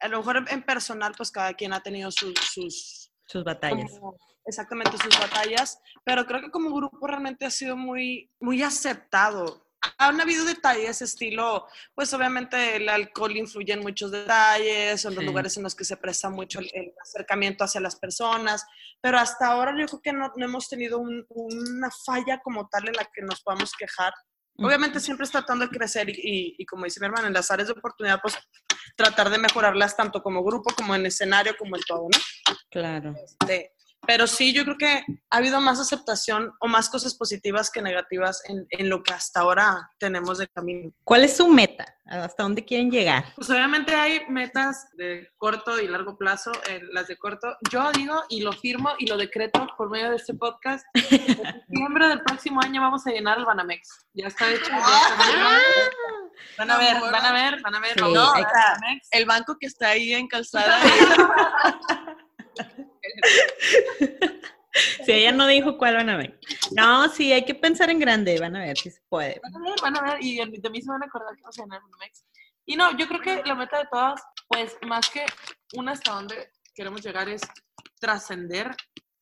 a 0.00 0.08
lo 0.08 0.18
mejor 0.18 0.44
en 0.48 0.62
personal, 0.62 1.14
pues 1.16 1.30
cada 1.30 1.54
quien 1.54 1.72
ha 1.72 1.82
tenido 1.82 2.10
sus, 2.10 2.34
sus 2.52 3.10
Sus 3.26 3.44
batallas. 3.44 3.90
como- 3.90 4.16
exactamente 4.44 4.96
sus 4.98 5.18
batallas, 5.18 5.80
pero 6.04 6.24
creo 6.26 6.40
que 6.40 6.50
como 6.50 6.72
grupo 6.74 7.04
realmente 7.06 7.46
ha 7.46 7.50
sido 7.50 7.76
muy, 7.76 8.30
muy 8.38 8.62
aceptado. 8.62 9.64
Han 9.98 10.20
habido 10.20 10.44
detalles, 10.44 11.00
estilo, 11.02 11.66
pues 11.94 12.12
obviamente 12.14 12.76
el 12.76 12.88
alcohol 12.88 13.36
influye 13.36 13.72
en 13.72 13.80
muchos 13.80 14.10
detalles, 14.10 15.00
son 15.00 15.14
los 15.14 15.22
Sí. 15.22 15.26
lugares 15.26 15.56
en 15.56 15.62
los 15.64 15.74
que 15.74 15.84
se 15.84 15.96
presta 15.96 16.28
mucho 16.30 16.60
el, 16.60 16.70
el 16.74 16.92
acercamiento 17.00 17.64
hacia 17.64 17.80
las 17.80 17.96
personas, 17.96 18.64
pero 19.00 19.18
hasta 19.18 19.46
ahora 19.48 19.72
yo 19.78 19.86
creo 19.86 20.00
que 20.02 20.12
no, 20.12 20.32
no 20.36 20.44
hemos 20.44 20.68
tenido 20.68 20.98
un- 20.98 21.24
una 21.30 21.90
falla 22.04 22.40
como 22.42 22.68
tal 22.68 22.88
en 22.88 22.94
la 22.94 23.04
que 23.12 23.22
nos 23.22 23.42
podamos 23.42 23.72
quejar. 23.78 24.12
Obviamente 24.58 25.00
siempre 25.00 25.24
es 25.24 25.30
tratando 25.30 25.66
de 25.66 25.70
crecer 25.70 26.08
y, 26.08 26.12
y- 26.12 26.54
y 26.58 26.64
como 26.66 26.84
dice 26.84 26.98
mi 27.00 27.06
hermana, 27.06 27.28
en 27.28 27.34
las 27.34 27.50
áreas 27.50 27.68
de 27.68 27.74
oportunidad, 27.74 28.20
pues 28.22 28.36
tratar 28.96 29.28
de 29.30 29.38
mejorarlas 29.38 29.96
tanto 29.96 30.22
como 30.22 30.42
grupo, 30.42 30.74
como 30.74 30.94
en 30.94 31.04
escenario, 31.06 31.54
como 31.58 31.76
en 31.76 31.82
todo, 31.86 32.08
¿no? 32.10 32.54
Claro. 32.70 33.14
Este, 33.22 33.72
pero 34.06 34.26
sí, 34.26 34.52
yo 34.52 34.64
creo 34.64 34.76
que 34.78 35.04
ha 35.30 35.36
habido 35.36 35.60
más 35.60 35.80
aceptación 35.80 36.52
o 36.60 36.68
más 36.68 36.88
cosas 36.88 37.14
positivas 37.14 37.70
que 37.70 37.82
negativas 37.82 38.42
en, 38.48 38.66
en 38.70 38.88
lo 38.88 39.02
que 39.02 39.12
hasta 39.12 39.40
ahora 39.40 39.90
tenemos 39.98 40.38
de 40.38 40.48
camino. 40.48 40.92
¿Cuál 41.04 41.24
es 41.24 41.36
su 41.36 41.48
meta? 41.48 41.84
¿Hasta 42.08 42.44
dónde 42.44 42.64
quieren 42.64 42.90
llegar? 42.90 43.24
Pues 43.34 43.50
obviamente 43.50 43.94
hay 43.94 44.20
metas 44.28 44.86
de 44.96 45.28
corto 45.36 45.80
y 45.80 45.88
largo 45.88 46.16
plazo. 46.16 46.52
eh, 46.68 46.80
las 46.92 47.08
de 47.08 47.16
corto, 47.16 47.56
yo 47.70 47.90
digo 47.92 48.22
y 48.28 48.42
lo 48.42 48.52
firmo 48.52 48.90
y 48.98 49.06
lo 49.06 49.16
decreto 49.16 49.66
por 49.76 49.90
medio 49.90 50.10
de 50.10 50.16
este 50.16 50.34
podcast. 50.34 50.84
En 50.94 51.02
septiembre 51.36 52.08
del 52.08 52.20
próximo 52.22 52.60
año 52.62 52.80
vamos 52.80 53.06
a 53.06 53.10
llenar 53.10 53.38
el 53.38 53.44
Banamex. 53.44 54.06
Ya 54.14 54.28
está 54.28 54.48
hecho. 54.50 54.70
ya 54.70 54.78
está 54.78 55.28
hecho. 55.28 55.96
Van 56.58 56.70
a 56.70 56.78
ver, 56.78 57.00
van 57.00 57.24
a 57.24 57.32
ver, 57.32 57.60
van 57.62 57.74
a 57.74 57.80
ver. 57.80 57.94
Sí, 57.98 58.04
el 58.04 58.14
Banamex. 58.14 59.08
El 59.10 59.24
banco 59.26 59.56
que 59.58 59.66
está 59.66 59.88
ahí 59.88 60.12
en 60.14 60.28
calzada. 60.28 60.78
Si 65.04 65.12
ella 65.12 65.32
no 65.32 65.46
dijo 65.46 65.78
cuál 65.78 65.94
van 65.94 66.10
a 66.10 66.16
ver. 66.16 66.38
No, 66.72 67.08
sí, 67.08 67.32
hay 67.32 67.44
que 67.44 67.54
pensar 67.54 67.90
en 67.90 67.98
grande, 67.98 68.38
van 68.38 68.56
a 68.56 68.60
ver 68.60 68.76
si 68.76 68.90
se 68.90 69.00
puede. 69.08 69.40
Van 69.42 69.56
a 69.56 69.70
ver, 69.70 69.80
van 69.80 69.96
a 69.96 70.02
ver, 70.02 70.22
y 70.22 70.36
de 70.36 70.70
mí 70.70 70.82
se 70.82 70.90
van 70.90 71.02
a 71.02 71.06
acordar 71.06 71.34
que 71.34 71.42
vamos 71.42 71.58
a 71.58 71.62
Banamex. 71.62 72.24
Y 72.66 72.76
no, 72.76 72.96
yo 72.96 73.08
creo 73.08 73.20
que 73.20 73.42
la 73.44 73.54
meta 73.54 73.78
de 73.78 73.88
todas, 73.90 74.22
pues 74.48 74.76
más 74.86 75.08
que 75.08 75.24
una 75.74 75.92
hasta 75.92 76.12
donde 76.12 76.50
queremos 76.74 77.02
llegar 77.02 77.28
es 77.28 77.42
trascender, 78.00 78.74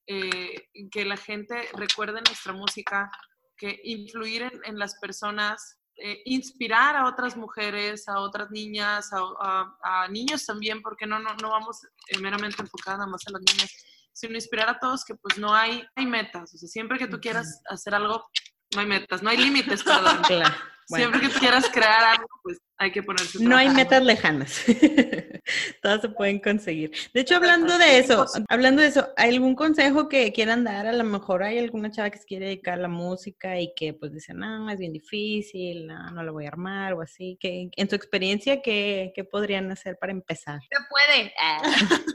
eh, 0.06 0.68
que 0.90 1.04
la 1.04 1.16
gente 1.16 1.68
recuerde 1.74 2.20
nuestra 2.26 2.52
música, 2.52 3.10
que 3.56 3.80
influir 3.84 4.50
en 4.64 4.78
las 4.78 4.98
personas, 4.98 5.78
eh, 5.96 6.22
inspirar 6.24 6.96
a 6.96 7.06
otras 7.06 7.36
mujeres, 7.36 8.08
a 8.08 8.20
otras 8.20 8.50
niñas, 8.50 9.12
a, 9.12 9.18
a- 9.40 10.02
a 10.04 10.08
niños 10.08 10.44
también, 10.46 10.82
porque 10.82 11.06
no, 11.06 11.18
no, 11.18 11.34
no 11.36 11.50
vamos 11.50 11.84
eh, 12.08 12.18
meramente 12.18 12.60
enfocadas 12.62 12.98
nada 12.98 13.10
más 13.10 13.22
a 13.26 13.30
las 13.32 13.42
niñas, 13.42 13.70
sino 14.12 14.34
inspirar 14.34 14.68
a 14.68 14.78
todos 14.78 15.04
que 15.04 15.14
pues 15.14 15.38
no 15.38 15.54
hay, 15.54 15.84
hay 15.96 16.06
metas, 16.06 16.54
o 16.54 16.58
sea, 16.58 16.68
siempre 16.68 16.98
que 16.98 17.06
tú 17.08 17.20
quieras 17.20 17.60
hacer 17.68 17.94
algo, 17.94 18.26
no 18.74 18.80
hay 18.80 18.86
metas, 18.86 19.22
no 19.22 19.30
hay 19.30 19.36
límites, 19.38 19.82
perdón. 19.82 20.20
Claro. 20.26 20.54
Bueno, 20.88 21.08
Siempre 21.08 21.28
que 21.28 21.38
quieras 21.38 21.68
crear 21.70 22.04
algo, 22.04 22.26
pues 22.42 22.58
hay 22.76 22.90
que 22.90 23.02
ponerse 23.02 23.42
no 23.42 23.56
hay 23.56 23.68
metas 23.68 24.02
lejanas. 24.02 24.62
Todas 25.82 26.00
se 26.00 26.08
pueden 26.08 26.40
conseguir. 26.40 26.92
De 27.12 27.20
hecho, 27.20 27.36
hablando 27.36 27.76
de 27.78 27.98
eso, 27.98 28.26
hablando 28.48 28.82
de 28.82 28.88
eso, 28.88 29.08
¿hay 29.16 29.34
algún 29.34 29.54
consejo 29.54 30.08
que 30.08 30.32
quieran 30.32 30.64
dar? 30.64 30.86
A 30.86 30.92
lo 30.92 31.04
mejor 31.04 31.42
hay 31.42 31.58
alguna 31.58 31.90
chava 31.90 32.10
que 32.10 32.18
se 32.18 32.24
quiere 32.24 32.46
dedicar 32.46 32.74
a 32.74 32.82
la 32.82 32.88
música 32.88 33.58
y 33.60 33.72
que 33.74 33.94
pues 33.94 34.12
dice, 34.12 34.34
no, 34.34 34.68
es 34.70 34.78
bien 34.78 34.92
difícil, 34.92 35.86
no, 35.86 36.10
no 36.10 36.22
lo 36.22 36.32
voy 36.32 36.46
a 36.46 36.48
armar 36.48 36.94
o 36.94 37.02
así. 37.02 37.38
que 37.40 37.70
En 37.76 37.88
su 37.88 37.94
experiencia, 37.94 38.60
¿qué, 38.62 39.12
qué 39.14 39.24
podrían 39.24 39.70
hacer 39.70 39.96
para 39.98 40.12
empezar? 40.12 40.60
Se 40.62 40.78
puede. 40.88 41.32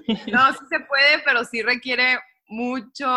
No, 0.32 0.52
sí 0.54 0.60
se 0.70 0.80
puede, 0.82 1.20
pero 1.24 1.44
sí 1.46 1.62
requiere 1.62 2.18
mucho 2.50 3.08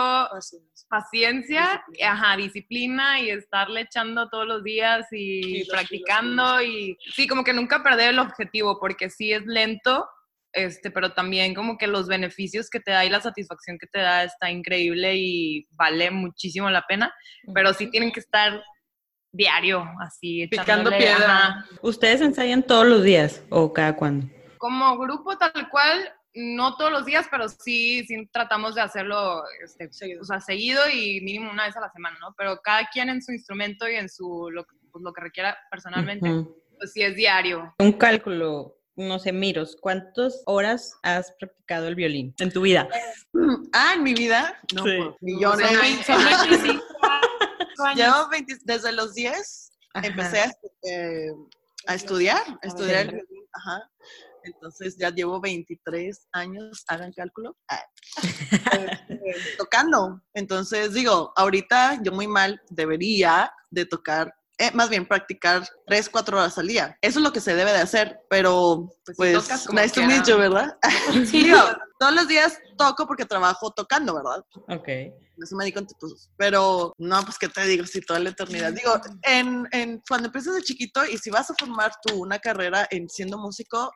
paciencia, 0.88 1.82
ajá, 2.04 2.36
disciplina 2.36 3.18
y 3.18 3.30
estarle 3.30 3.82
echando 3.82 4.28
todos 4.28 4.46
los 4.46 4.62
días 4.62 5.06
y, 5.10 5.64
practicando 5.70 6.62
y 6.62 6.98
sí, 7.14 7.26
como 7.26 7.42
que 7.42 7.54
nunca 7.54 7.82
perder 7.82 8.10
el 8.10 8.18
objetivo 8.18 8.78
porque 8.78 9.08
sí 9.08 9.32
es 9.32 9.44
lento, 9.46 10.06
este, 10.52 10.90
pero 10.90 11.12
también 11.14 11.54
como 11.54 11.78
que 11.78 11.86
los 11.86 12.08
beneficios 12.08 12.68
que 12.68 12.78
te 12.78 12.90
da 12.90 13.06
y 13.06 13.08
la 13.08 13.22
satisfacción 13.22 13.78
que 13.78 13.86
te 13.86 14.00
da 14.00 14.24
está 14.24 14.50
increíble 14.50 15.14
y 15.16 15.66
vale 15.70 16.10
muchísimo 16.10 16.68
la 16.68 16.82
pena, 16.82 17.12
pero 17.54 17.72
sí 17.72 17.90
tienen 17.90 18.12
que 18.12 18.20
estar 18.20 18.62
diario, 19.32 19.88
así, 20.00 20.46
Picando 20.48 20.90
piedra. 20.90 21.46
ajá. 21.46 21.66
¿Ustedes 21.80 22.20
ensayan 22.20 22.62
todos 22.62 22.86
los 22.86 23.02
días 23.02 23.42
o 23.48 23.72
cada 23.72 23.96
cuándo? 23.96 24.26
Como 24.58 24.98
grupo 24.98 25.38
tal 25.38 25.70
cual, 25.70 26.12
no 26.34 26.76
todos 26.76 26.90
los 26.90 27.04
días, 27.04 27.26
pero 27.30 27.48
sí, 27.48 28.04
sí 28.06 28.26
tratamos 28.32 28.74
de 28.74 28.80
hacerlo 28.80 29.42
este, 29.62 29.92
Seguido. 29.92 30.22
o 30.22 30.24
sea, 30.24 30.40
seguido 30.40 30.80
y 30.92 31.20
mínimo 31.20 31.50
una 31.50 31.66
vez 31.66 31.76
a 31.76 31.80
la 31.80 31.90
semana, 31.92 32.16
¿no? 32.20 32.34
Pero 32.38 32.58
cada 32.62 32.88
quien 32.92 33.08
en 33.10 33.22
su 33.22 33.32
instrumento 33.32 33.88
y 33.88 33.96
en 33.96 34.08
su 34.08 34.48
lo, 34.50 34.64
pues, 34.90 35.02
lo 35.04 35.12
que 35.12 35.20
requiera 35.20 35.56
personalmente, 35.70 36.28
pues 36.78 36.92
sí 36.92 37.02
es 37.02 37.14
diario. 37.16 37.74
Un 37.78 37.92
cálculo, 37.92 38.78
no 38.96 39.18
sé, 39.18 39.32
Miros, 39.32 39.76
¿cuántas 39.80 40.42
horas 40.46 40.94
has 41.02 41.32
practicado 41.38 41.88
el 41.88 41.94
violín 41.94 42.34
en 42.38 42.50
tu 42.52 42.62
vida? 42.62 42.88
Ah, 43.72 43.92
en 43.96 44.02
mi 44.02 44.14
vida. 44.14 44.58
No, 44.74 44.84
Sí. 44.84 44.90
pues, 44.98 45.16
millones. 45.20 45.66
Son 45.70 45.80
20 45.80 46.04
son 46.04 46.24
25 46.24 46.82
años. 47.84 47.96
Llevo 47.96 48.28
20 48.30 48.56
desde 48.64 48.92
los 48.92 49.14
10 49.14 49.72
Ajá. 49.94 50.06
empecé 50.06 50.40
a, 50.40 50.52
eh, 50.84 51.30
a 51.86 51.94
estudiar, 51.94 52.42
a 52.62 52.66
estudiar 52.66 53.00
el 53.00 53.08
violín, 53.08 53.31
ajá. 53.52 53.90
Entonces 54.44 54.96
ya 54.98 55.10
llevo 55.10 55.40
23 55.40 56.28
años, 56.32 56.84
hagan 56.88 57.12
cálculo, 57.12 57.56
ah, 57.68 57.84
eh, 59.08 59.34
tocando. 59.56 60.20
Entonces 60.34 60.94
digo, 60.94 61.32
ahorita 61.36 62.02
yo 62.02 62.12
muy 62.12 62.26
mal 62.26 62.60
debería 62.68 63.52
de 63.70 63.86
tocar, 63.86 64.34
eh, 64.62 64.70
más 64.74 64.88
bien 64.88 65.06
practicar 65.06 65.68
3, 65.86 66.08
4 66.08 66.38
horas 66.38 66.56
al 66.56 66.68
día. 66.68 66.96
Eso 67.00 67.18
es 67.18 67.24
lo 67.24 67.32
que 67.32 67.40
se 67.40 67.56
debe 67.56 67.72
de 67.72 67.80
hacer, 67.80 68.20
pero 68.30 68.88
Pues 69.16 69.48
pues, 69.48 69.68
nice 69.72 69.90
to 69.90 70.06
meet 70.06 70.24
you, 70.24 70.38
¿verdad? 70.38 70.78
Sí, 71.26 71.44
Digo, 71.44 71.58
todos 71.98 72.14
los 72.14 72.28
días 72.28 72.58
toco 72.78 73.06
porque 73.06 73.24
trabajo 73.24 73.72
tocando, 73.72 74.14
¿verdad? 74.14 74.44
Ok. 74.68 74.88
Eso 75.42 75.56
me 75.56 75.64
di 75.64 75.72
cuenta, 75.72 75.94
pues, 75.98 76.30
pero 76.36 76.94
no, 76.98 77.22
pues, 77.24 77.38
¿qué 77.38 77.48
te 77.48 77.64
digo? 77.66 77.84
Si 77.86 78.00
toda 78.02 78.20
la 78.20 78.30
eternidad. 78.30 78.72
Digo, 78.72 78.92
en, 79.22 79.66
en, 79.72 80.00
cuando 80.08 80.26
empiezas 80.26 80.54
de 80.54 80.62
chiquito 80.62 81.04
y 81.06 81.18
si 81.18 81.30
vas 81.30 81.50
a 81.50 81.54
formar 81.58 81.92
tú 82.06 82.22
una 82.22 82.38
carrera 82.38 82.86
en 82.90 83.08
siendo 83.08 83.38
músico, 83.38 83.90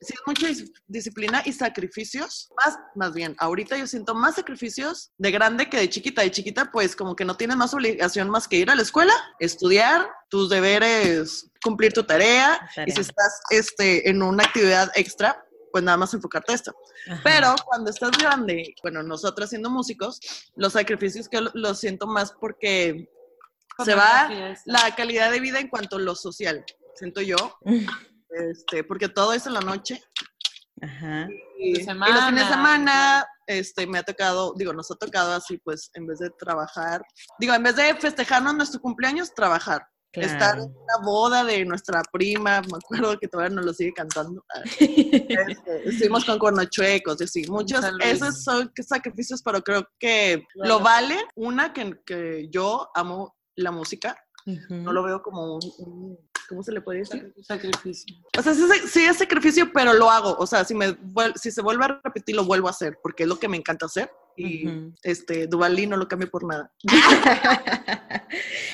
sí 0.00 0.14
es 0.14 0.20
mucha 0.26 0.46
dis- 0.48 0.72
disciplina 0.86 1.42
y 1.44 1.52
sacrificios. 1.52 2.48
Más, 2.64 2.78
más 2.94 3.12
bien, 3.12 3.34
ahorita 3.38 3.76
yo 3.76 3.86
siento 3.86 4.14
más 4.14 4.36
sacrificios 4.36 5.12
de 5.18 5.30
grande 5.30 5.68
que 5.68 5.76
de 5.78 5.88
chiquita. 5.90 6.22
De 6.22 6.30
chiquita, 6.30 6.70
pues, 6.72 6.96
como 6.96 7.14
que 7.16 7.24
no 7.24 7.36
tienes 7.36 7.56
más 7.56 7.74
obligación 7.74 8.30
más 8.30 8.48
que 8.48 8.56
ir 8.56 8.70
a 8.70 8.74
la 8.74 8.82
escuela, 8.82 9.12
estudiar, 9.38 10.08
tus 10.28 10.48
deberes, 10.48 11.50
cumplir 11.62 11.92
tu 11.92 12.04
tarea. 12.04 12.58
Y 12.72 12.74
Tarea. 12.74 12.94
si 12.94 13.00
estás 13.02 13.40
este, 13.50 14.08
en 14.08 14.22
una 14.22 14.44
actividad 14.44 14.90
extra, 14.94 15.44
pues 15.72 15.84
nada 15.84 15.96
más 15.98 16.12
enfocarte 16.14 16.52
a 16.52 16.54
esto. 16.56 16.74
Ajá. 17.08 17.20
Pero 17.22 17.54
cuando 17.66 17.90
estás 17.90 18.10
grande, 18.12 18.74
bueno, 18.82 19.02
nosotros 19.02 19.50
siendo 19.50 19.70
músicos, 19.70 20.18
los 20.56 20.72
sacrificios 20.72 21.28
que 21.28 21.40
lo- 21.40 21.50
los 21.54 21.78
siento 21.78 22.06
más 22.06 22.32
porque 22.32 23.08
se 23.84 23.94
va 23.94 24.28
la 24.66 24.94
calidad 24.96 25.30
de 25.30 25.40
vida 25.40 25.58
en 25.60 25.68
cuanto 25.68 25.96
a 25.96 26.00
lo 26.00 26.14
social, 26.14 26.64
siento 26.96 27.20
yo, 27.22 27.36
este, 28.32 28.84
porque 28.84 29.08
todo 29.08 29.32
es 29.32 29.46
en 29.46 29.54
la 29.54 29.60
noche. 29.60 30.02
Ajá. 30.82 31.28
Y, 31.58 31.72
De 31.74 31.80
y 31.82 31.84
los 31.84 31.94
fines 31.94 31.94
de 31.94 32.40
semana. 32.40 32.48
semana, 32.50 33.26
este, 33.46 33.86
me 33.86 33.98
ha 33.98 34.02
tocado, 34.02 34.54
digo, 34.56 34.72
nos 34.72 34.90
ha 34.90 34.94
tocado 34.94 35.34
así, 35.34 35.58
pues, 35.58 35.90
en 35.94 36.06
vez 36.06 36.18
de 36.20 36.30
trabajar, 36.30 37.02
digo, 37.38 37.52
en 37.54 37.62
vez 37.62 37.76
de 37.76 37.94
festejarnos 37.96 38.54
nuestro 38.54 38.80
cumpleaños, 38.80 39.34
trabajar. 39.34 39.86
Estar 40.12 40.58
en 40.58 40.64
Claro. 40.64 40.64
una 40.64 41.06
boda 41.06 41.44
de 41.44 41.64
nuestra 41.64 42.02
prima, 42.10 42.60
me 42.62 42.78
acuerdo 42.82 43.16
que 43.20 43.28
todavía 43.28 43.54
nos 43.54 43.64
lo 43.64 43.72
sigue 43.74 43.92
cantando. 43.92 44.44
Este, 44.80 45.88
estuvimos 45.88 46.24
con 46.24 46.38
cornochuecos, 46.38 47.20
y 47.20 47.24
así, 47.24 47.44
muchos, 47.48 47.84
esos 48.00 48.42
son 48.42 48.72
sacrificios, 48.84 49.40
pero 49.44 49.62
creo 49.62 49.86
que 50.00 50.44
Claro. 50.54 50.68
lo 50.68 50.80
vale. 50.80 51.16
Una, 51.36 51.72
que, 51.72 51.92
que 52.04 52.48
yo 52.50 52.90
amo 52.94 53.36
la 53.56 53.70
música, 53.70 54.16
No 54.68 54.92
lo 54.92 55.02
veo 55.02 55.22
como 55.22 55.56
un, 55.56 55.60
un- 55.78 56.18
¿cómo 56.48 56.62
se 56.62 56.72
le 56.72 56.80
puede 56.80 57.00
decir? 57.00 57.32
Sacrificio. 57.42 58.16
O 58.38 58.42
sea, 58.42 58.54
sí, 58.54 59.04
es 59.04 59.16
sacrificio, 59.18 59.70
pero 59.72 59.92
lo 59.92 60.10
hago. 60.10 60.34
O 60.38 60.46
sea, 60.46 60.64
si, 60.64 60.74
me, 60.74 60.96
si 61.36 61.50
se 61.50 61.62
vuelve 61.62 61.84
a 61.84 62.00
repetir, 62.02 62.34
lo 62.36 62.44
vuelvo 62.44 62.66
a 62.68 62.70
hacer, 62.70 62.98
porque 63.02 63.22
es 63.24 63.28
lo 63.28 63.38
que 63.38 63.48
me 63.48 63.56
encanta 63.56 63.86
hacer. 63.86 64.10
Y 64.36 64.64
este, 65.02 65.46
Duvalí 65.46 65.86
no 65.86 65.96
lo 65.98 66.08
cambio 66.08 66.30
por 66.30 66.44
nada. 66.46 66.72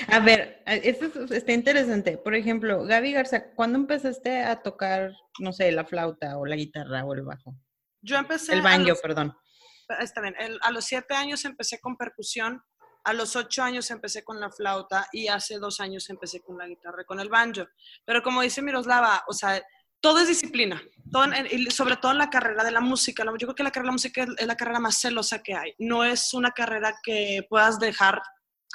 A 0.09 0.21
ver, 0.21 0.63
esto 0.67 1.07
es- 1.07 1.31
está 1.31 1.53
interesante. 1.53 2.19
Por 2.19 2.35
ejemplo, 2.35 2.85
Gaby 2.85 3.13
Garza, 3.13 3.53
¿cuándo 3.55 3.79
empezaste 3.79 4.43
a 4.43 4.63
tocar, 4.63 5.13
no 5.41 5.53
sé, 5.53 5.73
la 5.73 5.85
flauta 5.85 6.39
o 6.39 6.47
la 6.47 6.57
guitarra 6.57 7.05
o 7.05 7.15
el 7.15 7.23
bajo? 7.23 7.55
Yo 8.03 8.17
empecé 8.17 8.53
El 8.55 8.63
banjo, 8.63 8.89
los- 8.91 9.01
perdón. 9.01 9.35
está 10.01 10.21
bien, 10.21 10.35
el- 10.39 10.59
a 10.63 10.71
los 10.71 10.85
siete 10.85 11.15
años 11.15 11.45
empecé 11.45 11.81
con 11.81 11.97
percusión, 11.97 12.63
a 13.07 13.13
los 13.13 13.37
ocho 13.37 13.63
años 13.63 13.91
empecé 13.91 14.23
con 14.25 14.41
la 14.41 14.51
flauta 14.51 15.09
y 15.13 15.29
hace 15.29 15.59
dos 15.59 15.81
años 15.81 16.11
empecé 16.11 16.43
con 16.43 16.59
la 16.59 16.67
guitarra, 16.67 17.05
con 17.05 17.21
el 17.21 17.29
banjo. 17.29 17.63
Pero 18.05 18.23
como 18.23 18.43
dice 18.43 18.63
Miroslava, 18.63 19.25
o 19.29 19.33
sea, 19.33 19.63
todo 20.01 20.19
es 20.21 20.29
disciplina, 20.29 20.83
y 21.51 21.71
sobre 21.71 21.97
todo 21.97 22.13
en 22.13 22.19
la 22.19 22.29
carrera 22.31 22.63
de 22.65 22.71
la 22.71 22.81
música. 22.81 23.25
Yo 23.25 23.33
creo 23.47 23.55
que 23.55 23.63
la 23.63 23.71
carrera 23.71 23.87
de 23.89 23.93
la 23.93 23.93
música 23.93 24.23
es- 24.25 24.47
la 24.47 24.57
carrera 24.57 24.81
más 24.81 25.01
celosa 25.01 25.43
que 25.43 25.55
hay. 25.55 25.73
No 25.79 26.05
es 26.05 26.35
una 26.35 26.51
carrera 26.51 26.95
que 27.03 27.47
puedas 27.49 27.79
dejar, 27.79 28.21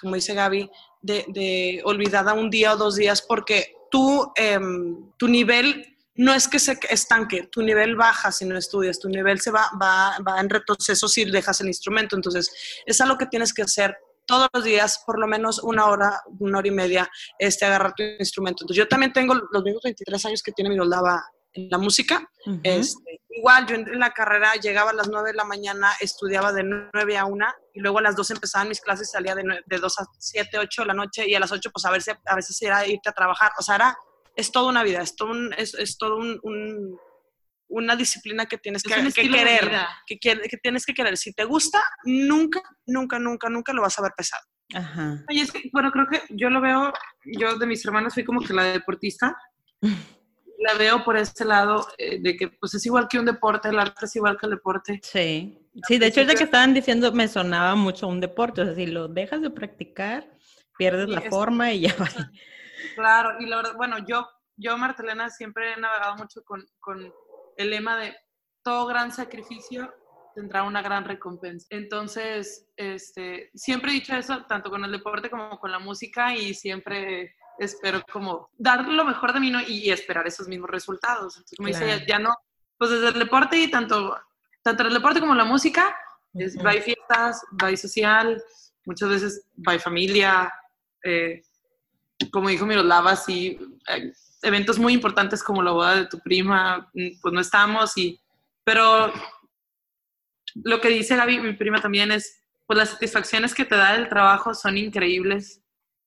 como 0.01 0.15
dice 0.15 0.33
Gaby, 0.33 0.69
de, 1.01 1.25
de 1.27 1.81
olvidada 1.85 2.33
un 2.33 2.49
día 2.49 2.73
o 2.73 2.77
dos 2.77 2.95
días 2.95 3.21
porque 3.21 3.73
tú, 3.91 4.31
em, 4.35 5.11
tu 5.17 5.27
nivel 5.27 5.87
no 6.15 6.33
es 6.33 6.47
que 6.47 6.59
se 6.59 6.77
estanque, 6.89 7.47
tu 7.51 7.61
nivel 7.61 7.95
baja 7.95 8.31
si 8.31 8.45
no 8.45 8.57
estudias, 8.57 8.99
tu 8.99 9.07
nivel 9.09 9.39
se 9.39 9.51
va, 9.51 9.69
va, 9.81 10.17
va 10.27 10.39
en 10.39 10.49
retroceso 10.49 11.07
si 11.07 11.25
dejas 11.25 11.61
el 11.61 11.67
instrumento. 11.67 12.15
Entonces, 12.15 12.51
es 12.85 12.99
algo 13.01 13.17
que 13.17 13.25
tienes 13.27 13.53
que 13.53 13.61
hacer 13.61 13.97
todos 14.31 14.47
los 14.53 14.63
días, 14.63 15.03
por 15.05 15.19
lo 15.19 15.27
menos 15.27 15.61
una 15.63 15.85
hora, 15.87 16.21
una 16.39 16.57
hora 16.59 16.67
y 16.67 16.71
media, 16.71 17.09
este, 17.37 17.65
agarrar 17.65 17.93
tu 17.93 18.03
instrumento. 18.03 18.63
Entonces, 18.63 18.77
yo 18.83 18.87
también 18.87 19.11
tengo 19.13 19.33
los 19.35 19.63
mismos 19.63 19.83
23 19.83 20.25
años 20.25 20.41
que 20.41 20.51
tiene 20.53 20.69
Miroslava 20.69 21.21
en 21.53 21.67
la 21.69 21.77
música. 21.77 22.25
Este, 22.63 23.19
igual, 23.29 23.65
yo 23.67 23.75
en 23.75 23.87
en 23.89 23.99
la 23.99 24.11
carrera 24.11 24.53
llegaba 24.55 24.91
a 24.91 24.93
las 24.93 25.09
9 25.09 25.31
de 25.31 25.35
la 25.35 25.43
mañana, 25.43 25.91
estudiaba 25.99 26.53
de 26.53 26.63
9 26.63 27.17
a 27.17 27.25
1 27.25 27.45
y 27.73 27.81
luego 27.81 27.99
a 27.99 28.01
las 28.01 28.15
2 28.15 28.31
empezaban 28.31 28.69
mis 28.69 28.79
clases, 28.79 29.11
salía 29.11 29.35
de, 29.35 29.43
nue- 29.43 29.61
de 29.65 29.77
2 29.77 29.99
a 29.99 30.05
7, 30.17 30.57
8 30.59 30.83
de 30.83 30.87
la 30.87 30.93
noche 30.93 31.27
y 31.27 31.35
a 31.35 31.39
las 31.41 31.51
8 31.51 31.69
pues 31.73 31.83
a, 31.85 31.91
ver 31.91 32.01
si- 32.01 32.11
a 32.25 32.35
veces 32.35 32.61
era 32.61 32.87
irte 32.87 33.09
a 33.09 33.13
trabajar. 33.13 33.51
O 33.59 33.61
sea, 33.61 33.75
era, 33.75 33.97
es 34.35 34.49
toda 34.51 34.69
una 34.69 34.83
vida, 34.83 35.01
es 35.01 35.15
todo, 35.17 35.31
un- 35.31 35.53
es, 35.57 35.73
es 35.73 35.97
todo 35.97 36.15
un- 36.15 36.39
un- 36.43 36.97
una 37.71 37.95
disciplina 37.95 38.45
que 38.45 38.57
tienes 38.57 38.83
Es 38.85 38.93
que, 38.93 39.21
que 39.21 39.29
de 39.29 39.35
querer, 39.37 39.71
que, 40.05 40.19
quiere- 40.19 40.47
que 40.49 40.57
tienes 40.57 40.85
que 40.85 40.93
querer. 40.93 41.17
Si 41.17 41.33
te 41.33 41.43
gusta, 41.45 41.81
nunca, 42.03 42.61
nunca, 42.85 43.17
nunca, 43.19 43.49
nunca 43.49 43.73
lo 43.73 43.81
vas 43.81 43.97
a 43.97 44.03
ver 44.03 44.11
pesado. 44.15 44.43
Ajá. 44.73 45.23
Y 45.29 45.41
es 45.41 45.51
que, 45.51 45.69
bueno, 45.73 45.91
creo 45.91 46.07
que 46.07 46.21
yo 46.29 46.49
lo 46.49 46.61
veo, 46.61 46.93
yo 47.25 47.57
de 47.57 47.65
mis 47.65 47.83
hermanas 47.85 48.13
fui 48.13 48.23
como 48.23 48.41
que 48.41 48.53
la 48.53 48.63
deportista. 48.65 49.35
La 50.63 50.75
veo 50.75 51.03
por 51.03 51.17
ese 51.17 51.43
lado 51.43 51.87
eh, 51.97 52.19
de 52.21 52.37
que 52.37 52.49
pues 52.49 52.75
es 52.75 52.85
igual 52.85 53.07
que 53.09 53.17
un 53.17 53.25
deporte, 53.25 53.69
el 53.69 53.79
arte 53.79 54.05
es 54.05 54.15
igual 54.15 54.37
que 54.37 54.45
el 54.45 54.51
deporte. 54.51 54.99
Sí. 55.01 55.57
Sí, 55.87 55.97
de 55.97 56.05
hecho, 56.05 56.19
ahorita 56.19 56.33
principio- 56.33 56.37
que 56.37 56.43
estaban 56.43 56.73
diciendo, 56.75 57.11
me 57.13 57.27
sonaba 57.27 57.73
mucho 57.73 58.07
un 58.07 58.19
deporte. 58.19 58.61
O 58.61 58.65
sea, 58.65 58.75
si 58.75 58.85
lo 58.85 59.07
dejas 59.07 59.41
de 59.41 59.49
practicar, 59.49 60.29
pierdes 60.77 61.07
Sí, 61.07 61.15
la 61.15 61.21
es- 61.21 61.29
forma 61.31 61.71
y 61.73 61.79
ya 61.81 61.95
va. 61.99 62.07
Claro, 62.93 63.37
y 63.39 63.47
la 63.47 63.55
verdad, 63.55 63.73
bueno, 63.75 63.97
yo, 64.05 64.27
yo 64.55 64.77
Martelena, 64.77 65.31
siempre 65.31 65.73
he 65.73 65.79
navegado 65.79 66.15
mucho 66.17 66.43
con, 66.43 66.63
con 66.79 67.11
el 67.57 67.69
lema 67.69 67.97
de 67.97 68.15
todo 68.63 68.85
gran 68.85 69.11
sacrificio 69.11 69.93
tendrá 70.35 70.63
una 70.63 70.81
gran 70.81 71.05
recompensa. 71.05 71.67
Entonces, 71.69 72.67
este, 72.75 73.51
siempre 73.53 73.91
he 73.91 73.95
dicho 73.95 74.15
eso, 74.15 74.45
tanto 74.45 74.69
con 74.69 74.83
el 74.85 74.91
deporte 74.91 75.29
como 75.29 75.59
con 75.59 75.71
la 75.71 75.79
música, 75.79 76.35
y 76.35 76.53
siempre 76.53 77.35
espero 77.59 78.01
como 78.11 78.49
dar 78.57 78.87
lo 78.87 79.05
mejor 79.05 79.33
de 79.33 79.39
mí 79.39 79.51
¿no? 79.51 79.61
y, 79.61 79.91
esperar 79.91 80.25
esos 80.27 80.47
mismos 80.47 80.69
resultados. 80.69 81.35
Entonces, 81.35 81.57
como 81.57 81.67
dice 81.67 81.83
Claro. 81.83 81.93
ella, 81.93 82.05
ya 82.07 82.19
no, 82.19 82.35
pues 82.77 82.91
desde 82.91 83.09
el 83.09 83.19
deporte 83.19 83.57
y 83.57 83.69
tanto, 83.69 84.17
tanto 84.63 84.83
el 84.83 84.93
deporte 84.93 85.19
como 85.19 85.35
la 85.35 85.45
música, 85.45 85.95
es 86.33 86.55
Ujú. 86.55 86.63
by 86.63 86.81
fiestas, 86.81 87.43
by 87.51 87.75
social, 87.75 88.41
muchas 88.85 89.09
veces 89.09 89.47
by 89.55 89.79
familia, 89.79 90.51
eh, 91.03 91.41
como 92.31 92.49
dijo 92.49 92.65
Miroslava, 92.65 93.15
sí, 93.15 93.59
eh, 93.89 94.11
eventos 94.41 94.79
muy 94.79 94.93
importantes 94.93 95.43
como 95.43 95.61
la 95.61 95.71
boda 95.71 95.95
de 95.95 96.07
tu 96.07 96.19
prima, 96.19 96.89
mm, 96.93 97.21
pues 97.21 97.33
no 97.33 97.39
estamos, 97.39 97.97
y, 97.97 98.19
pero 98.63 99.11
lo 100.55 100.81
que 100.81 100.89
dice 100.89 101.15
Gaby, 101.15 101.39
mi 101.39 101.53
prima 101.53 101.81
también, 101.81 102.11
es, 102.11 102.41
pues 102.65 102.77
las 102.77 102.89
satisfacciones 102.89 103.53
que 103.53 103.65
te 103.65 103.75
da 103.75 103.95
el 103.95 104.09
trabajo 104.09 104.53
son 104.53 104.77
increíbles, 104.77 105.61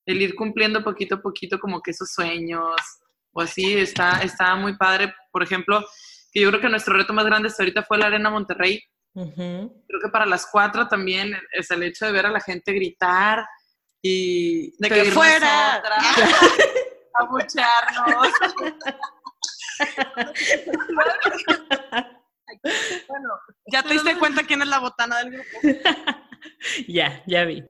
el 0.07 0.21
ir 0.21 0.35
cumpliendo 0.35 0.85
poquito 0.85 1.17
a 1.17 1.23
poquito 1.23 1.59
como 1.59 1.81
que 1.81 1.93
esos 1.93 2.13
sueños, 2.13 2.75
o 3.33 3.41
así, 3.41 3.75
está, 3.75 4.21
está 4.23 4.55
muy 4.57 4.77
padre, 4.77 5.15
por 5.33 5.43
ejemplo, 5.43 5.85
que 6.33 6.41
yo 6.41 6.49
creo 6.51 6.61
que 6.61 6.69
nuestro 6.69 6.95
reto 6.95 7.13
más 7.13 7.25
grande 7.25 7.49
hasta 7.49 7.63
ahorita 7.63 7.85
fue 7.85 7.99
la 7.99 8.07
Arena 8.07 8.31
Monterrey, 8.31 8.83
Ujú. 9.15 9.85
creo 9.87 10.01
que 10.03 10.11
para 10.11 10.27
las 10.27 10.49
cuatro 10.51 10.89
también 10.89 11.37
es 11.53 11.71
el 11.71 11.85
hecho 11.85 12.05
de 12.05 12.13
ver 12.13 12.27
a 12.27 12.31
la 12.33 12.41
gente 12.41 12.73
gritar 12.73 13.47
y 14.03 14.73
De 14.79 14.89
que 14.89 15.05
fuera. 15.07 15.83
otra, 17.21 17.25
abuchearnos. 17.25 18.29
bueno, 23.09 23.29
¿Ya 23.67 23.83
te 23.83 23.95
diste 23.95 24.19
cuenta 24.19 24.45
quién 24.45 24.63
es 24.63 24.69
la 24.69 24.79
botana 24.81 25.19
del 25.19 25.33
grupo? 25.33 25.49
Ya, 26.89 27.23
ya 27.27 27.45
vi. 27.45 27.65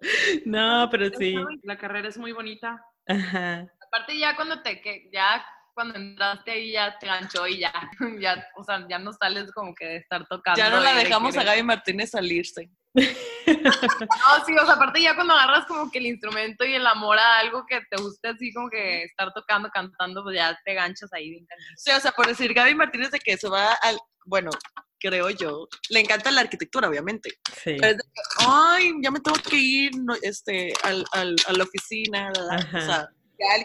No, 0.45 0.89
pero 0.91 1.09
sí. 1.17 1.37
la 1.63 1.79
carrera 1.79 2.09
es 2.09 2.19
muy 2.19 2.33
bonita. 2.33 2.85
Ajá. 3.07 3.67
Aparte 3.87 4.19
ya 4.19 4.35
cuando 4.35 4.63
te, 4.63 4.81
que 4.81 5.09
ya 5.13 5.45
cuando 5.75 5.97
entraste 5.97 6.53
ahí 6.53 6.73
ya 6.73 6.97
te 6.99 7.07
ganchó 7.07 7.47
y 7.47 7.59
ya, 7.59 7.73
ya, 8.21 8.47
o 8.57 8.65
sea, 8.65 8.87
ya 8.89 8.99
no 8.99 9.13
sales 9.13 9.53
como 9.53 9.75
que 9.75 9.87
de 9.87 9.97
estar 9.97 10.27
tocando. 10.29 10.57
Ya 10.59 10.71
no 10.71 10.81
la 10.81 10.95
de 10.95 11.05
dejamos 11.05 11.37
a 11.37 11.43
Gaby 11.45 11.63
Martínez 11.63 12.11
salirse. 12.11 12.71
No, 13.47 14.45
sí, 14.47 14.55
o 14.57 14.65
sea, 14.65 14.75
aparte 14.77 15.03
ya 15.03 15.15
cuando 15.15 15.35
agarras 15.35 15.67
como 15.67 15.91
que 15.91 15.99
el 15.99 16.07
instrumento 16.07 16.65
y 16.65 16.75
el 16.75 16.87
amor 16.87 17.19
a 17.19 17.39
algo 17.41 17.67
que 17.69 17.81
te 17.91 18.01
guste 18.01 18.29
así 18.29 18.53
como 18.55 18.71
que 18.71 19.03
estar 19.05 19.33
tocando, 19.35 19.69
cantando, 19.69 20.23
pues 20.23 20.37
ya 20.37 20.59
te 20.65 20.73
ganchas 20.73 21.13
ahí 21.13 21.29
bien. 21.31 21.47
Sí, 21.77 21.91
o 21.91 22.01
sea, 22.01 22.13
por 22.13 22.27
decir 22.27 22.55
Gaby 22.55 22.75
Martínez 22.75 23.11
de 23.11 23.19
que 23.21 23.37
se 23.37 23.49
va 23.49 23.75
al, 23.75 23.99
bueno, 24.25 24.51
creo 24.99 25.29
yo, 25.29 25.69
le 25.91 26.01
encanta 26.01 26.31
la 26.31 26.41
arquitectura, 26.41 26.89
obviamente. 26.89 27.31
Sí. 27.63 27.77
Pero 27.79 27.89
es 27.89 27.97
de 27.99 28.03
que, 28.03 28.45
ay, 28.49 28.93
ya 29.03 29.11
me 29.11 29.21
tengo 29.21 29.37
que 29.39 29.57
ir 29.57 29.91
no, 29.99 30.15
este, 30.23 30.73
al, 30.83 31.05
al- 31.13 31.37
a 31.47 31.53
la 31.53 31.65
oficina, 31.65 32.33
o 32.75 32.81
sea, 32.81 33.09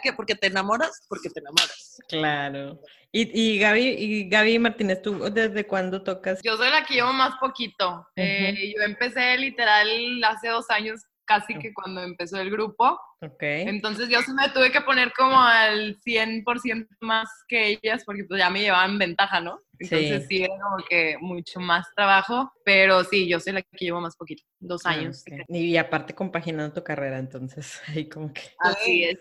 que 0.04 0.14
porque 0.14 0.36
te 0.36 0.48
enamoras, 0.48 1.06
porque 1.08 1.30
te 1.30 1.40
enamoras. 1.40 1.98
Claro. 2.08 2.80
Y, 3.12 3.56
y 3.56 3.60
Gaby, 3.60 3.82
y 3.88 4.30
Gaby 4.30 4.60
Martínez, 4.60 5.02
¿tú 5.02 5.18
desde 5.32 5.66
cuándo 5.66 6.04
tocas? 6.04 6.42
Yo 6.44 6.58
soy 6.58 6.70
la 6.70 6.86
que 6.86 6.96
llevo 6.96 7.12
más 7.14 7.36
poquito. 7.40 8.08
Eh, 8.16 8.74
yo 8.76 8.84
empecé 8.84 9.36
literal 9.38 10.24
hace 10.24 10.50
dos 10.50 10.70
años, 10.70 11.02
casi 11.26 11.58
que 11.58 11.74
cuando 11.74 12.02
empezó 12.02 12.40
el 12.40 12.50
grupo. 12.52 13.00
Ok. 13.22 13.42
Entonces 13.42 14.10
yo 14.10 14.22
sí 14.22 14.32
me 14.34 14.50
tuve 14.50 14.72
que 14.72 14.82
poner 14.82 15.12
como 15.14 15.40
al 15.40 15.98
100% 16.02 16.88
más 17.02 17.28
que 17.48 17.68
ellas 17.82 18.04
porque 18.06 18.24
pues 18.24 18.40
ya 18.40 18.50
me 18.50 18.62
llevaban 18.62 18.98
ventaja, 18.98 19.42
¿no? 19.42 19.60
Entonces 19.80 20.24
Sí. 20.28 20.38
sí, 20.38 20.44
era 20.44 20.54
como 20.62 20.78
que 20.90 21.18
mucho 21.20 21.60
más 21.60 21.88
trabajo, 21.96 22.52
pero 22.64 23.04
sí, 23.04 23.28
yo 23.28 23.40
soy 23.40 23.54
la 23.54 23.62
que 23.62 23.86
llevo 23.86 24.02
más 24.02 24.16
poquito, 24.16 24.44
dos 24.60 24.86
Ah, 24.86 24.92
años. 24.92 25.24
Y 25.48 25.78
aparte 25.78 26.14
compaginando 26.14 26.74
tu 26.74 26.84
carrera, 26.84 27.18
entonces, 27.18 27.82
ahí 27.88 28.08
como 28.08 28.32
que... 28.34 28.42
Así 28.60 29.04
es. 29.06 29.20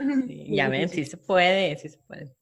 sí, 0.26 0.46
ya 0.48 0.68
ven, 0.68 0.88
sí 0.88 1.04
se 1.04 1.16
puede, 1.16 1.76
sí 1.78 1.88
se 1.88 1.98
puede. 1.98 2.32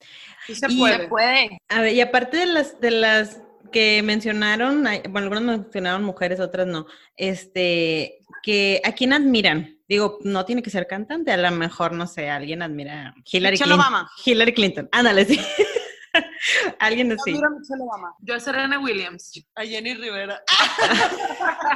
Sí 0.46 0.54
se 0.54 0.66
Y- 0.70 1.06
puede. 1.08 1.58
A 1.68 1.80
ver, 1.82 1.92
y 1.94 2.00
aparte 2.00 2.36
de 2.38 2.46
las, 2.46 2.80
de 2.80 2.90
las 2.90 3.40
que 3.72 4.02
mencionaron, 4.02 4.86
hay- 4.86 5.02
bueno, 5.08 5.26
algunas 5.30 5.58
mencionaron 5.58 6.02
mujeres, 6.04 6.40
otras 6.40 6.66
no, 6.66 6.86
este, 7.16 8.20
que 8.42 8.80
¿a 8.84 8.92
quién 8.92 9.12
admiran? 9.12 9.76
Digo, 9.88 10.18
no 10.22 10.44
tiene 10.44 10.62
que 10.62 10.70
ser 10.70 10.86
cantante, 10.86 11.32
a 11.32 11.36
lo 11.36 11.50
mejor, 11.50 11.92
no 11.92 12.06
sé, 12.06 12.28
alguien 12.30 12.62
admira 12.62 13.08
a 13.08 13.14
Hillary 13.30 13.52
Michelle 13.54 13.56
Clinton. 13.56 13.72
Obama. 13.72 14.10
Hillary 14.24 14.52
Clinton, 14.54 14.88
ándale, 14.92 15.24
sí. 15.24 15.40
alguien 16.78 17.12
así. 17.12 17.30
Admiro 17.30 17.46
a 17.46 17.50
Michelle 17.58 17.82
Obama. 17.82 18.14
Yo 18.20 18.34
a 18.34 18.40
Serena 18.40 18.78
Williams. 18.78 19.32
A 19.54 19.64
Jenny 19.64 19.94
Rivera. 19.94 20.42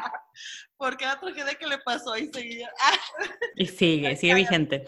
Porque 0.77 1.05
la 1.05 1.19
tragedia 1.21 1.55
que 1.55 1.67
le 1.67 1.79
pasó 1.79 2.17
y 2.17 2.29
seguía. 2.33 2.71
Y 3.57 3.67
sigue, 3.67 4.17
sigue 4.17 4.35
vigente. 4.35 4.85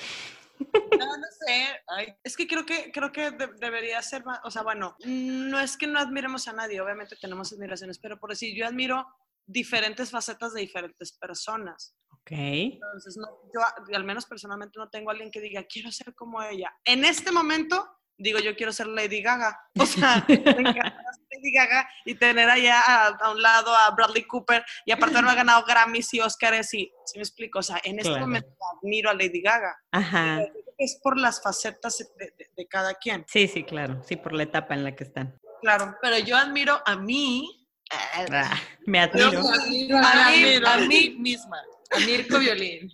No, 0.99 1.17
no 1.17 1.27
sé. 1.47 1.67
Ay, 1.89 2.15
Es 2.23 2.37
que 2.37 2.47
creo 2.47 2.65
que, 2.65 2.91
creo 2.93 3.11
que 3.13 3.31
de- 3.31 3.51
debería 3.59 4.01
ser 4.03 4.25
más, 4.25 4.41
o 4.45 4.51
sea, 4.51 4.63
bueno, 4.63 4.97
no 5.05 5.59
es 5.61 5.77
que 5.77 5.87
no 5.87 5.99
admiremos 5.99 6.47
a 6.49 6.53
nadie, 6.53 6.81
obviamente 6.81 7.17
tenemos 7.21 7.53
admiraciones, 7.53 7.99
pero 7.99 8.19
por 8.19 8.31
decir, 8.31 8.57
yo 8.57 8.67
admiro 8.67 9.07
diferentes 9.47 10.11
facetas 10.11 10.55
de 10.55 10.63
diferentes 10.63 11.13
personas. 11.19 11.95
Ok. 12.11 12.31
Entonces, 12.33 13.17
no, 13.19 13.27
yo 13.55 13.61
al 13.95 14.05
menos 14.05 14.25
personalmente 14.27 14.79
no 14.79 14.89
tengo 14.89 15.11
a 15.11 15.13
alguien 15.13 15.31
que 15.31 15.41
diga, 15.41 15.65
quiero 15.65 15.91
ser 15.93 16.15
como 16.15 16.43
ella. 16.43 16.73
En 16.85 17.05
este 17.05 17.31
momento, 17.31 17.87
digo, 18.17 18.39
yo 18.39 18.57
quiero 18.57 18.73
ser 18.73 18.87
Lady 18.87 19.21
Gaga. 19.21 19.61
O 19.79 19.85
sea, 19.85 20.25
me 20.29 20.35
encanta 20.71 21.13
ser 21.13 21.24
Lady 21.45 21.53
Gaga 21.53 21.89
y 22.05 22.15
tener 22.15 22.49
allá 22.49 22.81
a, 22.81 23.07
a 23.09 23.31
un 23.31 23.43
lado 23.43 23.75
a 23.75 23.91
Bradley 23.91 24.25
Cooper 24.25 24.65
y 24.87 24.93
aparte 24.93 25.17
haberme 25.19 25.35
ganado 25.35 25.65
Grammys 25.67 26.13
y 26.15 26.21
Oscars 26.21 26.73
y, 26.75 26.91
si 27.05 27.19
me 27.19 27.23
explico, 27.23 27.59
o 27.59 27.63
sea, 27.63 27.81
en 27.85 27.99
este 27.99 28.09
Claro. 28.11 28.27
momento 28.27 28.51
admiro 28.81 29.11
a 29.11 29.15
Lady 29.15 29.43
Gaga. 29.43 29.77
Ajá. 29.93 30.37
Pero 30.39 30.53
creo 30.53 30.65
que 30.79 30.85
Es 30.85 30.99
por 31.03 31.19
las 31.19 31.43
facetas 31.43 31.99
de, 31.99 32.33
de- 32.37 32.51
de 32.57 32.67
cada 32.67 32.95
quien. 32.95 33.25
Sí, 33.29 33.47
sí, 33.47 33.63
claro. 33.65 34.03
Sí, 34.07 34.17
por 34.17 34.33
la 34.33 34.43
etapa 34.45 34.75
en 34.75 34.85
la 34.85 34.95
que 34.97 35.05
están. 35.05 35.39
Claro. 35.61 35.97
Pero 36.03 36.19
yo 36.19 36.37
admiro 36.37 36.81
a 36.85 36.97
mí. 36.97 37.61
Ah, 37.91 38.59
me 38.87 38.99
Yo 38.99 39.05
admiro. 39.05 39.99
a 39.99 40.31
mí, 40.31 40.55
a 40.67 40.77
mí 40.79 41.17
misma. 41.19 41.59
A 41.91 41.99
Mirko 42.01 42.39
Violín. 42.39 42.91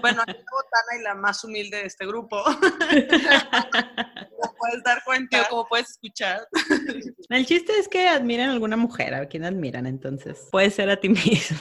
Bueno, 0.00 0.22
aquí 0.22 0.32
la 0.32 0.52
botana 0.52 0.98
y 0.98 1.02
la 1.02 1.14
más 1.14 1.44
humilde 1.44 1.76
de 1.78 1.86
este 1.86 2.06
grupo. 2.06 2.42
Como 4.30 4.54
puedes 4.58 4.82
dar 4.84 5.02
cuenta. 5.04 5.28
Pero 5.30 5.44
como 5.50 5.66
puedes 5.66 5.90
escuchar, 5.90 6.46
El 7.28 7.46
chiste 7.46 7.72
es 7.78 7.88
que 7.88 8.08
admiran 8.08 8.50
a 8.50 8.52
alguna 8.52 8.76
mujer, 8.76 9.14
a 9.14 9.26
quien 9.26 9.44
admiran, 9.44 9.86
entonces. 9.86 10.48
Puede 10.50 10.70
ser 10.70 10.90
a 10.90 10.96
ti 10.96 11.08
misma. 11.08 11.58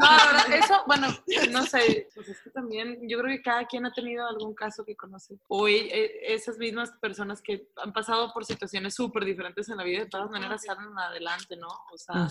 No, 0.00 0.06
ahora, 0.06 0.42
eso, 0.56 0.82
bueno, 0.86 1.08
no 1.50 1.62
sé, 1.64 2.08
pues 2.14 2.28
es 2.28 2.40
que 2.40 2.50
también 2.50 2.98
yo 3.08 3.18
creo 3.20 3.36
que 3.36 3.42
cada 3.42 3.66
quien 3.66 3.84
ha 3.86 3.92
tenido 3.92 4.26
algún 4.26 4.54
caso 4.54 4.84
que 4.84 4.96
conoce. 4.96 5.38
O 5.48 5.68
e- 5.68 5.88
e- 5.88 6.34
esas 6.34 6.56
mismas 6.58 6.90
personas 7.00 7.42
que 7.42 7.68
han 7.76 7.92
pasado 7.92 8.32
por 8.32 8.44
situaciones 8.44 8.94
súper 8.94 9.24
diferentes 9.24 9.68
en 9.68 9.76
la 9.76 9.84
vida, 9.84 10.00
de 10.00 10.06
todas 10.06 10.30
maneras 10.30 10.62
salen 10.64 10.96
adelante, 10.98 11.56
¿no? 11.56 11.68
O 11.92 11.98
sea, 11.98 12.28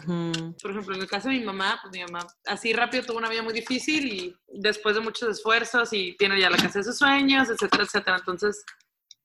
por 0.62 0.72
ejemplo, 0.72 0.96
en 0.96 1.02
el 1.02 1.08
caso 1.08 1.30
de 1.30 1.36
mi 1.36 1.46
mamá, 1.46 1.80
pues 1.82 1.94
mi 1.94 2.04
mamá 2.04 2.26
así 2.48 2.74
rápido 2.74 3.04
tuvo 3.06 3.18
una 3.20 3.30
vida 3.30 3.44
muy 3.44 3.54
difícil 3.54 4.12
y 4.12 4.36
después 4.48 4.96
de 4.96 5.02
muchos 5.02 5.30
esfuerzos 5.30 5.94
y 5.94 6.16
tiene 6.18 6.40
ya 6.40 6.50
la 6.50 6.58
casa 6.58 6.80
de 6.80 6.84
sus 6.86 6.98
sueños, 6.98 7.50
etcétera, 7.50 7.84
etcétera. 7.84 8.18
Entonces, 8.18 8.64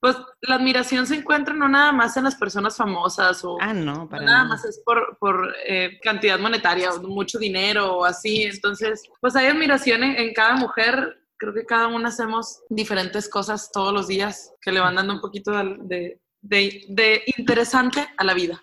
pues 0.05 0.19
la 0.43 0.57
admiración 0.57 1.07
se 1.07 1.15
encuentra 1.15 1.55
no 1.55 1.67
nada 1.67 1.91
más 1.91 2.15
en 2.19 2.25
las 2.25 2.35
personas 2.35 2.77
famosas 2.77 3.43
o 3.43 3.57
Ah, 3.59 3.73
no, 3.73 3.95
no 3.95 4.09
para 4.09 4.23
nada 4.23 4.37
nada. 4.43 4.49
más 4.51 4.65
es 4.67 4.83
por, 4.85 5.17
por 5.19 5.55
eh, 5.67 5.99
cantidad 6.03 6.39
monetaria 6.39 6.91
o 6.93 7.01
mucho 7.05 7.39
dinero 7.39 7.97
o 7.97 8.05
así. 8.05 8.43
Entonces, 8.43 9.03
pues 9.19 9.35
hay 9.35 9.47
admiración 9.47 10.05
en, 10.05 10.17
en 10.17 10.35
cada 10.35 10.57
mujer. 10.57 11.17
Creo 11.39 11.55
que 11.55 11.65
cada 11.65 11.87
una 11.87 12.11
hacemos 12.11 12.61
diferentes 12.69 13.31
cosas 13.31 13.71
todos 13.73 13.95
los 13.95 14.07
días 14.07 14.53
que 14.61 14.73
le 14.73 14.81
van 14.81 14.97
dando 14.97 15.15
un 15.15 15.21
poquito 15.23 15.53
de, 15.53 15.65
de, 15.81 16.21
de- 16.43 16.85
de 16.91 17.23
interesante 17.39 18.07
a 18.19 18.25
la 18.25 18.35
vida. 18.35 18.61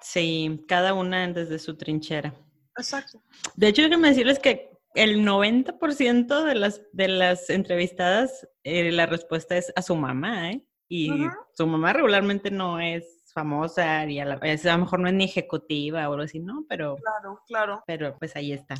Sí, 0.00 0.64
cada 0.66 0.94
una 0.94 1.28
desde 1.28 1.58
su 1.58 1.76
trinchera. 1.76 2.32
Exacto. 2.78 3.22
De 3.56 3.68
hecho, 3.68 3.82
déjenme 3.82 4.08
decirles 4.08 4.38
que 4.38 4.70
el 4.94 5.18
90% 5.22 6.44
de 6.44 6.54
las, 6.54 6.80
de 6.92 7.08
las 7.08 7.50
entrevistadas, 7.50 8.48
eh, 8.64 8.90
la 8.90 9.04
respuesta 9.04 9.54
es 9.56 9.70
a 9.76 9.82
su 9.82 9.94
mamá, 9.94 10.50
¿eh? 10.52 10.64
Y 10.88 11.10
Ujú. 11.26 11.30
su 11.54 11.66
mamá 11.66 11.92
regularmente 11.92 12.50
no 12.50 12.80
es 12.80 13.04
famosa, 13.34 14.04
y 14.06 14.18
a, 14.18 14.24
la, 14.24 14.34
a 14.34 14.72
lo 14.72 14.78
mejor 14.78 14.98
no 15.00 15.08
es 15.08 15.14
ni 15.14 15.24
ejecutiva 15.24 16.08
o 16.08 16.12
algo 16.12 16.24
así, 16.24 16.40
¿no? 16.40 16.64
Pero, 16.68 16.96
Claro, 16.96 17.40
claro. 17.46 17.84
pero 17.86 18.16
pues 18.18 18.34
ahí 18.34 18.52
está. 18.52 18.74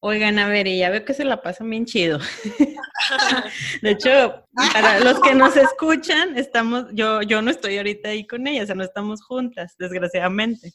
Oigan, 0.00 0.38
a 0.38 0.48
ver, 0.48 0.66
y 0.66 0.78
ya 0.78 0.90
veo 0.90 1.04
que 1.04 1.14
se 1.14 1.24
la 1.24 1.42
pasan 1.42 1.70
bien 1.70 1.84
chido. 1.86 2.18
De 3.82 3.90
hecho, 3.90 4.44
para 4.72 5.00
los 5.00 5.20
que 5.20 5.34
nos 5.34 5.56
escuchan, 5.56 6.36
estamos, 6.36 6.86
yo, 6.92 7.22
yo 7.22 7.40
no 7.42 7.50
estoy 7.50 7.76
ahorita 7.76 8.08
ahí 8.08 8.26
con 8.26 8.46
ella, 8.46 8.64
o 8.64 8.66
sea, 8.66 8.74
no 8.74 8.84
estamos 8.84 9.22
juntas, 9.22 9.74
desgraciadamente. 9.78 10.72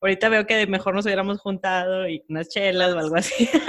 Ahorita 0.00 0.28
veo 0.28 0.46
que 0.46 0.66
mejor 0.66 0.94
nos 0.94 1.04
hubiéramos 1.06 1.40
juntado 1.40 2.08
y 2.08 2.22
unas 2.28 2.48
chelas 2.48 2.94
o 2.94 2.98
algo 2.98 3.16
así. 3.16 3.48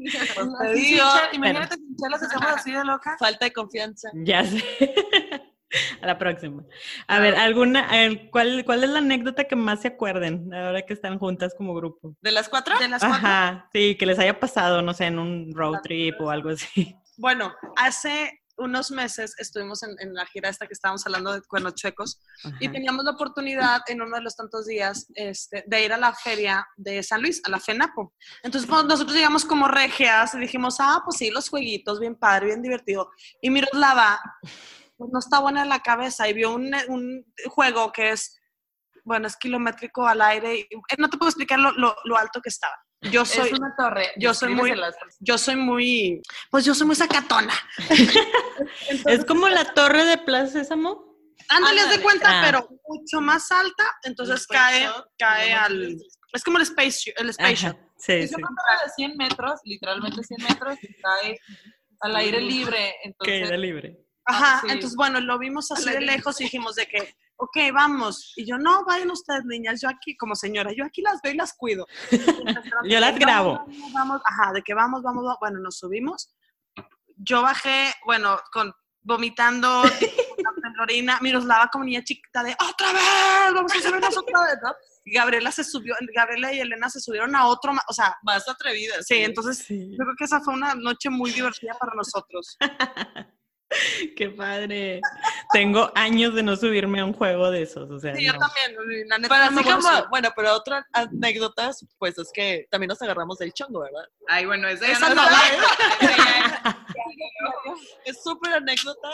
Pues 0.00 0.48
te 0.62 0.72
digo, 0.74 1.04
imagínate 1.34 1.74
si 1.76 1.96
chelas 2.00 2.22
hacemos 2.22 2.46
así 2.52 2.72
de 2.72 2.82
loca. 2.82 3.16
falta 3.18 3.44
de 3.44 3.52
confianza. 3.52 4.08
Ya 4.14 4.42
sé. 4.42 4.64
A 6.02 6.06
la 6.06 6.18
próxima. 6.18 6.62
A 7.06 7.18
ver, 7.20 7.34
alguna, 7.36 8.04
el- 8.04 8.30
¿cuál, 8.30 8.64
¿cuál 8.64 8.84
es 8.84 8.90
la 8.90 8.98
anécdota 8.98 9.44
que 9.44 9.56
más 9.56 9.82
se 9.82 9.88
acuerden 9.88 10.52
ahora 10.54 10.82
que 10.86 10.94
están 10.94 11.18
juntas 11.18 11.54
como 11.56 11.74
grupo? 11.74 12.14
¿De 12.22 12.32
las 12.32 12.48
cuatro? 12.48 12.78
de 12.78 12.88
las 12.88 13.02
cuatro. 13.02 13.16
Ajá, 13.28 13.68
sí, 13.72 13.96
que 13.96 14.06
les 14.06 14.18
haya 14.18 14.38
pasado, 14.40 14.80
no 14.82 14.94
sé, 14.94 15.06
en 15.06 15.18
un 15.18 15.52
road 15.54 15.80
trip 15.82 16.20
o 16.20 16.30
algo 16.30 16.50
así. 16.50 16.94
Bueno, 17.20 17.52
hace 17.74 18.30
unos 18.58 18.92
meses 18.92 19.34
estuvimos 19.38 19.82
en, 19.82 19.90
en 19.98 20.14
la 20.14 20.24
gira 20.26 20.48
esta 20.48 20.68
que 20.68 20.72
estábamos 20.72 21.04
hablando 21.04 21.32
de 21.32 21.42
Cuernos 21.42 21.74
Chuecos 21.74 22.20
y 22.60 22.66
Ajá. 22.66 22.72
teníamos 22.72 23.04
la 23.04 23.10
oportunidad 23.10 23.80
en 23.88 24.00
uno 24.02 24.14
de 24.16 24.22
los 24.22 24.36
tantos 24.36 24.66
días 24.66 25.08
este, 25.16 25.64
de 25.66 25.84
ir 25.84 25.92
a 25.92 25.96
la 25.96 26.12
feria 26.12 26.64
de 26.76 27.02
San 27.02 27.20
Luis, 27.20 27.42
a 27.44 27.50
la 27.50 27.58
FENAPO. 27.58 28.14
Entonces 28.44 28.70
pues, 28.70 28.84
nosotros 28.84 29.16
llegamos 29.16 29.44
como 29.44 29.66
regias 29.66 30.32
y 30.34 30.38
dijimos, 30.38 30.76
ah, 30.78 31.02
pues 31.04 31.16
sí, 31.18 31.30
los 31.30 31.48
jueguitos, 31.48 31.98
bien 31.98 32.14
padre, 32.14 32.46
bien 32.46 32.62
divertido. 32.62 33.10
Y 33.42 33.50
Miroslava, 33.50 34.20
pues 34.98 35.10
no 35.12 35.18
está 35.20 35.38
buena 35.38 35.62
en 35.62 35.68
la 35.70 35.80
cabeza 35.80 36.28
y 36.28 36.34
vio 36.34 36.50
un, 36.52 36.74
un 36.88 37.24
juego 37.46 37.92
que 37.92 38.10
es, 38.10 38.36
bueno, 39.04 39.26
es 39.28 39.36
kilométrico 39.36 40.06
al 40.06 40.20
aire. 40.20 40.56
y- 40.56 40.62
eh, 40.62 40.96
no 40.98 41.08
te 41.08 41.16
puedo 41.16 41.30
explicar 41.30 41.58
lo, 41.58 41.72
lo- 41.72 41.96
lo 42.04 42.16
alto 42.18 42.40
que 42.42 42.48
estaba. 42.50 42.74
Yo 43.12 43.24
soy, 43.24 43.46
es 43.50 43.58
una 43.58 43.74
torre. 43.78 44.10
yo 44.16 44.34
soy 44.34 44.52
muy- 44.54 44.74
yo 45.20 45.38
soy 45.38 45.54
muy, 45.54 46.20
pues 46.50 46.64
yo 46.64 46.74
soy 46.74 46.86
muy 46.88 46.96
sacatona. 46.96 47.54
Es 49.06 49.24
como 49.24 49.48
la 49.48 49.72
torre 49.72 50.04
de 50.04 50.18
Plaza 50.18 50.52
Sésamo. 50.52 51.06
Ándale, 51.48 51.80
haz 51.80 51.90
de 51.96 52.02
cuenta, 52.02 52.26
Ah. 52.28 52.42
pero 52.44 52.68
mucho 52.88 53.20
más 53.20 53.50
alta, 53.52 53.84
entonces 54.02 54.40
El 54.50 54.56
cae, 54.56 54.82
Shot, 54.84 55.06
cae 55.16 55.54
al... 55.54 55.96
Es 56.32 56.44
como 56.44 56.58
el 56.58 56.64
Space, 56.64 57.14
el 57.16 57.30
space 57.30 57.66
Ajá. 57.68 57.78
Sí, 57.96 58.12
Es 58.12 58.30
sí. 58.30 58.34
una 58.36 58.48
torre 58.48 58.84
de 58.84 58.92
100 58.96 59.16
metros, 59.16 59.60
literalmente 59.64 60.22
100 60.22 60.42
metros, 60.48 60.78
y 60.82 61.00
cae 61.00 61.38
al 62.00 62.16
aire 62.16 62.40
libre. 62.40 62.94
Entonces, 63.02 63.58
libre. 63.58 63.96
Ajá, 64.28 64.60
sí. 64.60 64.66
entonces 64.70 64.94
bueno, 64.96 65.20
lo 65.20 65.38
vimos 65.38 65.70
así 65.72 65.88
de 65.90 66.00
lejos 66.00 66.40
y 66.40 66.44
dijimos 66.44 66.74
de 66.74 66.86
que, 66.86 67.14
ok, 67.36 67.56
vamos. 67.72 68.32
Y 68.36 68.46
yo, 68.46 68.58
no, 68.58 68.84
vayan 68.84 69.10
ustedes, 69.10 69.44
niñas, 69.44 69.80
yo 69.80 69.88
aquí, 69.88 70.16
como 70.16 70.34
señora, 70.36 70.70
yo 70.72 70.84
aquí 70.84 71.02
las 71.02 71.20
veo 71.22 71.32
y 71.32 71.36
las 71.36 71.54
cuido. 71.54 71.86
Yo 72.88 73.00
las 73.00 73.12
Vamos, 73.12 73.18
grabo. 73.18 73.52
Vamos, 73.66 73.92
vamos, 73.92 74.22
ajá, 74.24 74.52
de 74.52 74.62
que 74.62 74.74
vamos, 74.74 75.02
vamos, 75.02 75.24
vamos. 75.24 75.38
bueno, 75.40 75.58
nos 75.60 75.78
subimos. 75.78 76.34
Yo 77.16 77.42
bajé, 77.42 77.92
bueno, 78.04 78.38
con 78.52 78.72
vomitando, 79.02 79.82
temblorina, 80.62 81.18
Miroslava 81.22 81.68
como 81.68 81.84
niña 81.84 82.02
chiquita 82.04 82.42
de, 82.42 82.52
otra 82.52 82.92
vez, 82.92 83.54
vamos 83.54 83.72
a 83.74 83.80
subirnos 83.80 84.16
otra 84.18 84.42
vez, 84.42 84.58
¿no? 84.62 84.74
Y 85.04 85.14
Gabriela 85.14 85.50
se 85.50 85.64
subió, 85.64 85.94
Gabriela 86.14 86.52
y 86.52 86.60
Elena 86.60 86.90
se 86.90 87.00
subieron 87.00 87.34
a 87.34 87.46
otro, 87.46 87.72
o 87.88 87.92
sea, 87.94 88.14
Más 88.22 88.46
atrevidas. 88.48 89.06
sí, 89.06 89.16
entonces 89.16 89.58
Sí. 89.58 89.90
yo 89.92 90.04
creo 90.04 90.14
que 90.18 90.24
esa 90.24 90.40
fue 90.40 90.52
una 90.54 90.74
noche 90.74 91.08
muy 91.08 91.30
divertida 91.32 91.74
para 91.78 91.94
nosotros. 91.94 92.56
Qué 94.16 94.30
padre. 94.30 95.00
Tengo 95.52 95.90
años 95.94 96.34
de 96.34 96.42
no 96.42 96.56
subirme 96.56 97.00
a 97.00 97.04
un 97.04 97.12
juego 97.12 97.50
de 97.50 97.62
esos, 97.62 97.90
o 97.90 97.98
sea, 97.98 98.14
Sí, 98.16 98.24
yo 98.24 98.32
también, 98.32 99.08
la 99.08 99.18
neta. 99.18 99.28
Pero 99.28 99.40
no 99.40 99.46
así 99.46 99.54
me 99.56 99.62
como, 99.62 99.76
gusta. 99.76 100.06
bueno, 100.10 100.28
pero 100.34 100.54
otra 100.54 100.86
anécdota, 100.92 101.70
pues 101.98 102.16
es 102.18 102.30
que 102.32 102.66
también 102.70 102.88
nos 102.88 103.00
agarramos 103.02 103.38
del 103.38 103.52
chongo, 103.52 103.80
¿verdad? 103.80 104.04
Ay, 104.28 104.46
bueno, 104.46 104.68
esa, 104.68 104.86
Esa 104.90 105.14
no. 105.14 105.22
Es 108.04 108.22
súper 108.22 108.54
anécdota. 108.54 109.08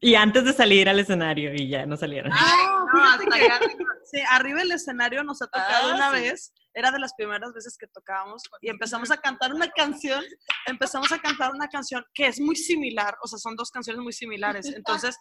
Y 0.00 0.14
antes 0.14 0.44
de 0.44 0.52
salir 0.52 0.88
al 0.88 1.00
escenario 1.00 1.52
y 1.54 1.68
ya 1.68 1.84
no 1.84 1.96
salieron. 1.96 2.30
No, 2.30 2.86
No, 2.86 3.18
fíjate 3.18 3.24
hasta 3.24 3.36
que- 3.36 3.44
allá. 3.44 3.60
Sí, 4.10 4.22
arriba 4.30 4.60
del 4.60 4.72
escenario 4.72 5.22
nos 5.22 5.42
ha 5.42 5.46
tocado 5.48 5.90
Ah, 5.92 5.94
una 5.94 6.10
sí. 6.14 6.22
vez, 6.22 6.52
era 6.78 6.90
de 6.90 6.98
las 6.98 7.12
primeras 7.14 7.52
veces 7.52 7.76
que 7.78 7.86
tocábamos 7.88 8.42
y 8.60 8.70
empezamos 8.70 9.10
a 9.10 9.16
cantar 9.16 9.52
una 9.52 9.68
canción, 9.70 10.22
empezamos 10.66 11.10
a 11.12 11.18
cantar 11.18 11.52
una 11.52 11.68
canción 11.68 12.04
que 12.14 12.26
es 12.26 12.38
muy 12.40 12.56
similar, 12.56 13.16
o 13.22 13.26
sea, 13.28 13.38
son 13.38 13.56
dos 13.56 13.70
canciones 13.70 14.02
muy 14.02 14.12
similares. 14.12 14.66
Entonces, 14.76 15.16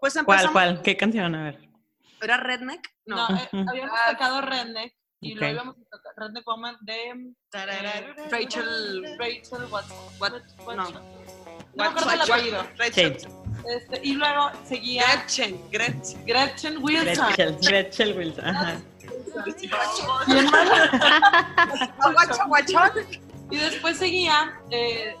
pues 0.00 0.14
¿Cuál, 0.24 0.40
empezamos, 0.40 0.52
cuál? 0.52 0.82
¿Qué 0.82 0.96
canción? 0.96 1.34
A 1.34 1.44
ver. 1.44 1.68
¿era 2.22 2.36
Redneck? 2.36 2.86
No. 3.06 3.28
No, 3.28 3.36
eh, 3.36 3.48
habíamos 3.68 3.98
Ah. 4.06 4.10
tocado 4.12 4.40
Redneck 4.42 4.94
y 5.22 5.32
Ok. 5.32 5.38
luego 5.40 5.54
íbamos 5.54 5.76
a 5.76 5.96
tocar 5.96 6.12
Redneck 6.16 6.46
Woman 6.46 6.76
de 6.82 6.94
eh, 7.08 8.14
Rachel, 8.30 9.16
Rachel 9.18 9.64
Watson. 9.70 9.96
What- 10.18 10.42
Watson. 10.66 10.76
no. 10.76 10.90
No 10.90 11.84
me 11.84 11.84
acuerdo 11.84 12.10
el 12.12 12.20
apellido. 12.20 12.66
Rachel. 12.76 13.20
Sí. 13.20 13.26
Este, 13.76 14.00
y 14.02 14.14
luego 14.14 14.50
seguía 14.64 15.04
Gretchen, 15.16 15.70
Gretchen. 15.70 16.24
Gretchen 16.26 16.78
Wilson. 16.82 17.26
Gretchen, 17.36 17.58
Gretchen 17.60 18.16
Wilson. 18.18 18.44
Ajá. 18.46 18.80
¿Quién 20.26 20.50
más? 20.50 20.68
Guacho, 22.12 22.46
guachón. 22.46 22.90
Y 23.50 23.56
después 23.56 23.96
seguía 23.98 24.54
eh, 24.70 25.16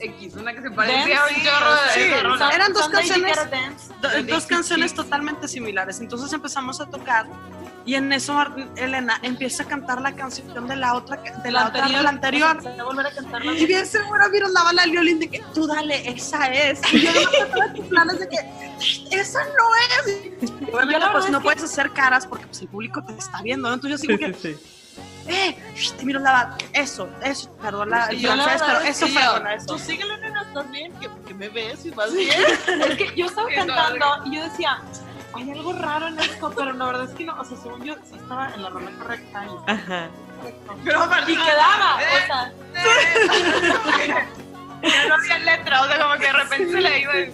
X, 0.00 0.34
una 0.34 0.52
que 0.52 0.62
se 0.62 0.70
parecía 0.70 1.20
a 1.20 1.28
un 1.28 1.34
chorro 1.42 1.72
de 1.74 1.90
sí, 1.94 2.00
de 2.00 2.54
eran 2.54 2.72
dos 2.72 2.88
canciones- 2.88 3.38
de 4.00 4.22
dos 4.24 4.46
canciones 4.46 4.94
totalmente 4.94 5.48
similares. 5.48 6.00
Entonces 6.00 6.32
empezamos 6.32 6.80
a 6.80 6.86
tocar 6.86 7.26
y 7.86 7.94
en 7.94 8.12
eso 8.12 8.36
Elena 8.76 9.18
empieza 9.22 9.62
a 9.62 9.66
cantar 9.66 10.00
la 10.00 10.14
canción 10.14 10.66
de 10.66 10.76
la 10.76 10.94
otra, 10.94 11.16
de 11.22 11.50
la, 11.52 11.68
otra, 11.68 11.86
de 11.86 12.02
la 12.02 12.08
anterior. 12.08 12.58
A 12.80 12.82
volver 12.84 13.06
a 13.06 13.10
cantarla. 13.14 13.52
Y 13.52 13.64
bien 13.64 13.86
segura 13.86 14.28
Miroslava 14.28 14.72
la 14.72 14.86
violín 14.86 15.20
de 15.20 15.28
que 15.30 15.42
tú 15.54 15.66
dale, 15.66 16.08
esa 16.10 16.46
es. 16.48 16.80
Y 16.92 17.02
yo 17.02 17.10
no 17.12 17.74
tus 17.74 17.86
planes 17.86 18.18
de 18.18 18.28
que 18.28 18.38
esa 19.12 19.40
no 19.44 20.08
es. 20.10 20.18
Y 20.42 20.64
obviamente 20.64 20.92
Yo 20.92 20.98
la 20.98 21.05
no 21.36 21.42
puedes 21.42 21.62
hacer 21.62 21.90
caras 21.92 22.26
porque 22.26 22.46
pues 22.46 22.60
el 22.62 22.68
público 22.68 23.02
te 23.04 23.12
está 23.14 23.42
viendo, 23.42 23.68
¿no? 23.68 23.74
Entonces 23.74 24.00
yo 24.00 24.06
Sí, 24.06 24.16
sigo 24.18 24.32
que, 24.32 24.38
sí, 24.38 24.54
sí. 24.54 25.00
eh, 25.28 25.56
y 26.00 26.04
Miroslava, 26.04 26.56
eso, 26.72 27.08
eso, 27.22 27.50
perdón 27.60 27.90
la, 27.90 28.06
el 28.06 28.22
la 28.22 28.28
francés, 28.34 28.60
verdad 28.60 28.66
pero 28.78 28.80
es 28.90 29.02
eso 29.02 29.12
bueno, 29.34 29.50
eso. 29.50 29.66
Tú 29.66 29.78
síguele, 29.78 30.18
nena, 30.18 30.42
estás 30.42 30.70
bien, 30.70 30.92
que, 31.00 31.08
que 31.26 31.34
me 31.34 31.48
ves 31.48 31.84
y 31.84 31.90
vas 31.90 32.12
bien. 32.12 32.40
Es 32.88 32.96
que 32.96 33.12
yo 33.16 33.26
estaba 33.26 33.48
Sí, 33.48 33.54
cantando 33.56 34.06
y 34.26 34.36
yo 34.36 34.42
decía, 34.44 34.80
hay 35.34 35.50
algo 35.50 35.72
raro 35.74 36.08
en 36.08 36.18
esto, 36.18 36.52
pero 36.56 36.72
la 36.72 36.86
verdad 36.86 37.04
es 37.10 37.14
que 37.14 37.24
no, 37.24 37.38
o 37.38 37.44
sea, 37.44 37.56
según 37.58 37.84
yo, 37.84 37.94
sí 38.10 38.16
estaba 38.16 38.54
en 38.54 38.62
la 38.62 38.70
rola 38.70 38.90
correcta 38.92 39.44
y, 39.44 39.70
Ajá. 39.70 40.08
y 41.26 41.34
quedaba, 41.36 41.96
o 41.96 42.26
sea, 42.26 42.52
Ya 44.82 45.08
no 45.08 45.14
había 45.14 45.38
letra, 45.38 45.82
o 45.82 45.86
sea, 45.88 45.98
como 45.98 46.14
que 46.20 46.26
de 46.26 46.32
repente 46.32 46.70
se 46.72 46.80
le 46.80 47.00
iba 47.00 47.16
y, 47.16 47.22
eh, 47.22 47.32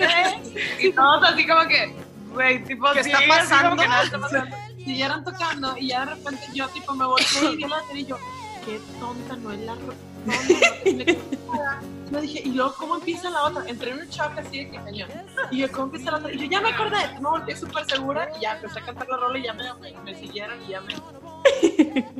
eh, 0.00 0.76
y 0.80 0.92
todos 0.92 1.22
así 1.24 1.46
como 1.46 1.66
que, 1.68 1.96
güey, 2.32 2.64
tipo, 2.64 2.92
¿Qué 2.92 3.04
sí, 3.04 3.10
está 3.10 3.26
pasando? 3.28 3.76
que 3.82 3.88
nada 3.88 4.02
está 4.04 4.18
pasando. 4.18 4.56
siguieron 4.76 5.24
tocando 5.24 5.76
y 5.76 5.88
ya 5.88 6.04
de 6.06 6.14
repente 6.14 6.42
yo 6.54 6.68
tipo 6.68 6.94
me 6.94 7.04
volteé 7.06 7.52
y 7.52 7.56
vi 7.56 7.64
la 7.64 7.82
y 7.94 8.04
yo, 8.06 8.16
qué 8.64 8.80
tonta, 8.98 9.36
no 9.36 9.52
es 9.52 9.60
la 9.60 9.74
ro- 9.74 9.94
tonta, 10.26 11.80
no 12.10 12.20
dije, 12.20 12.40
y 12.44 12.52
luego, 12.52 12.74
¿cómo 12.76 12.96
empieza 12.96 13.30
la 13.30 13.44
otra? 13.44 13.62
Entré 13.68 13.92
en 13.92 14.00
un 14.00 14.08
shock 14.08 14.36
así 14.38 14.64
de 14.64 14.70
que 14.70 14.76
cañón. 14.78 15.08
Y 15.52 15.58
yo, 15.58 15.70
¿cómo 15.70 15.84
empieza 15.86 16.10
la 16.10 16.18
otra? 16.18 16.32
Y 16.32 16.38
yo, 16.38 16.44
ya 16.46 16.60
me 16.60 16.70
acordé, 16.70 16.96
me 17.20 17.28
volteé 17.28 17.56
súper 17.56 17.84
segura 17.88 18.28
y 18.36 18.42
ya 18.42 18.56
empecé 18.56 18.80
a 18.80 18.84
cantar 18.84 19.08
la 19.08 19.16
rola 19.16 19.38
y 19.38 19.44
ya 19.44 19.52
me, 19.54 19.64
me 20.04 20.14
siguieron 20.18 20.60
y 20.62 20.68
ya 20.68 20.80
me. 20.80 20.94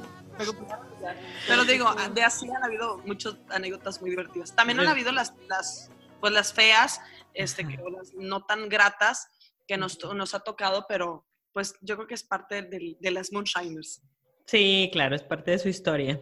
Pero 1.47 1.65
digo, 1.65 1.95
de 2.15 2.23
así 2.23 2.49
han 2.51 2.65
habido 2.65 2.99
muchas 3.05 3.35
anécdotas 3.51 4.01
muy 4.01 4.11
divertidas. 4.11 4.55
También 4.55 4.81
han 4.81 4.89
habido 4.89 5.13
las, 5.13 5.35
las, 5.49 5.91
pues 6.21 6.33
las 6.33 6.53
feas, 6.53 7.01
este, 7.35 7.67
que, 7.67 7.77
las 7.77 8.15
no 8.15 8.43
tan 8.43 8.69
gratas 8.69 9.29
que 9.71 9.77
nos, 9.79 9.97
nos 10.17 10.35
ha 10.35 10.41
tocado, 10.41 10.85
pero 10.89 11.25
pues 11.53 11.77
yo 11.81 11.95
creo 11.95 12.09
que 12.09 12.15
es 12.15 12.25
parte 12.25 12.63
del- 12.63 12.97
de 12.99 13.11
las 13.13 13.33
Moonshiners. 13.33 14.03
Sí, 14.47 14.91
claro, 14.93 15.15
es 15.15 15.23
parte 15.23 15.53
de 15.53 15.61
su 15.61 15.69
historia. 15.69 16.21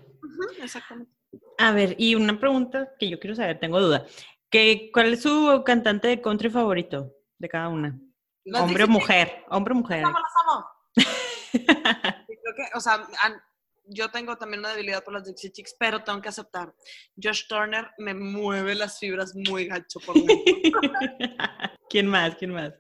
Exactamente. 0.63 1.11
A 1.57 1.73
ver, 1.73 1.95
y 1.99 2.15
una 2.15 2.39
pregunta 2.39 2.93
que 2.99 3.09
yo 3.09 3.19
quiero 3.19 3.35
saber, 3.35 3.59
tengo 3.59 3.81
duda. 3.81 4.05
Que, 4.51 4.91
¿Cuál 4.93 5.15
es 5.15 5.23
su 5.23 5.63
cantante 5.65 6.09
de 6.09 6.21
country 6.21 6.51
favorito 6.51 7.11
de 7.39 7.49
cada 7.49 7.69
una? 7.69 7.99
Las 8.45 8.63
Hombre 8.65 8.85
o 8.85 8.89
mujer, 8.89 9.45
hombre 9.49 9.73
o 9.73 9.77
mujer. 9.77 10.03
Las 10.03 10.11
amo, 10.11 10.19
las 10.19 10.35
amo. 10.45 10.67
Chicks, 12.27 12.41
creo 12.43 12.55
que, 12.55 12.77
o 12.77 12.81
sea, 12.81 13.09
han- 13.23 13.41
yo 13.91 14.11
tengo 14.11 14.37
también 14.37 14.61
una 14.61 14.71
debilidad 14.73 15.03
por 15.03 15.15
las 15.15 15.25
Dixie 15.25 15.51
Chicks, 15.53 15.75
pero 15.81 16.05
tengo 16.05 16.21
que 16.21 16.29
aceptar. 16.29 16.75
Josh 17.23 17.47
Turner 17.49 17.89
me 17.97 18.13
mueve 18.13 18.75
las 18.75 18.99
fibras 18.99 19.35
muy 19.35 19.67
gacho 19.69 20.01
por 20.01 20.15
dentro. 20.17 20.35
¿Quién 21.89 22.07
más? 22.09 22.35
¿Quién 22.37 22.51
más? 22.53 22.75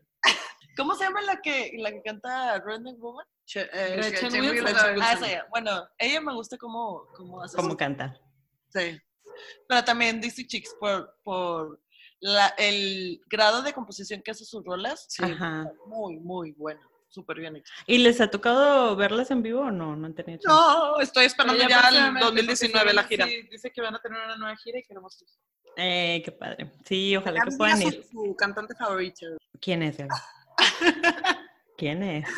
¿Cómo 0.79 0.95
se 0.95 1.05
llama 1.05 1.21
la 1.23 1.41
que, 1.43 1.73
la 1.79 1.91
que 1.91 2.01
canta 2.03 2.59
Redneck 2.61 2.99
Woman? 2.99 3.27
Che- 3.45 3.69
eh, 3.73 3.97
Gretchen 3.97 4.31
Gretchen 4.31 4.41
Wilson. 4.43 4.65
Wilson. 4.65 5.03
Ah, 5.03 5.13
esa 5.13 5.29
ya. 5.29 5.47
Bueno, 5.51 5.87
ella 5.99 6.21
me 6.23 6.33
gusta 6.35 6.57
cómo, 6.57 7.03
cómo 7.17 7.43
hace 7.43 7.57
¿Cómo 7.57 7.71
su- 7.73 7.77
canta? 7.77 8.19
Sí. 8.73 8.99
Pero 9.69 9.85
también 9.85 10.21
Dixie 10.21 10.47
Chicks 10.47 10.75
por, 10.81 11.15
por 11.23 11.81
la- 12.21 12.55
el 12.59 13.21
grado 13.29 13.63
de 13.63 13.73
composición 13.73 14.23
que 14.23 14.31
hace 14.31 14.45
sus 14.45 14.65
rolas. 14.65 15.05
Sí, 15.09 15.23
Ajá. 15.25 15.71
Muy, 15.87 16.17
muy 16.19 16.53
bueno. 16.53 16.81
Súper 17.11 17.39
bien 17.41 17.57
hecho. 17.57 17.73
¿Y 17.87 17.99
les 17.99 18.21
ha 18.21 18.31
tocado 18.31 18.95
verlas 18.95 19.31
en 19.31 19.43
vivo 19.43 19.61
o 19.63 19.71
no? 19.71 19.97
No 19.97 20.07
han 20.07 20.15
tenido 20.15 20.39
chance. 20.41 20.49
No, 20.49 21.01
estoy 21.01 21.25
esperando 21.25 21.57
Pero 21.57 21.69
ya 21.71 21.77
el 21.77 21.83
próximamente, 21.83 22.25
2019 22.27 22.85
porque 22.85 22.95
la 22.95 23.05
gira. 23.05 23.27
sí, 23.27 23.43
dice 23.51 23.71
que 23.73 23.81
van 23.81 23.95
a 23.95 23.99
tener 24.01 24.21
una 24.23 24.37
nueva 24.37 24.57
gira 24.57 24.79
y 24.79 24.83
queremos 24.85 25.23
ir. 25.23 25.29
Eh, 25.79 26.21
qué 26.25 26.33
padre. 26.33 26.71
Sí, 26.85 27.17
ojalá 27.17 27.41
que 27.49 27.57
puedan 27.57 27.81
su, 27.81 27.89
ir. 27.89 28.05
su 28.13 28.37
cantante 28.37 28.75
favorito. 28.75 29.27
¿Quién 29.61 29.83
es, 29.85 29.97
Gaby? 29.97 30.11
¿Quién 31.77 32.03
es? 32.03 32.29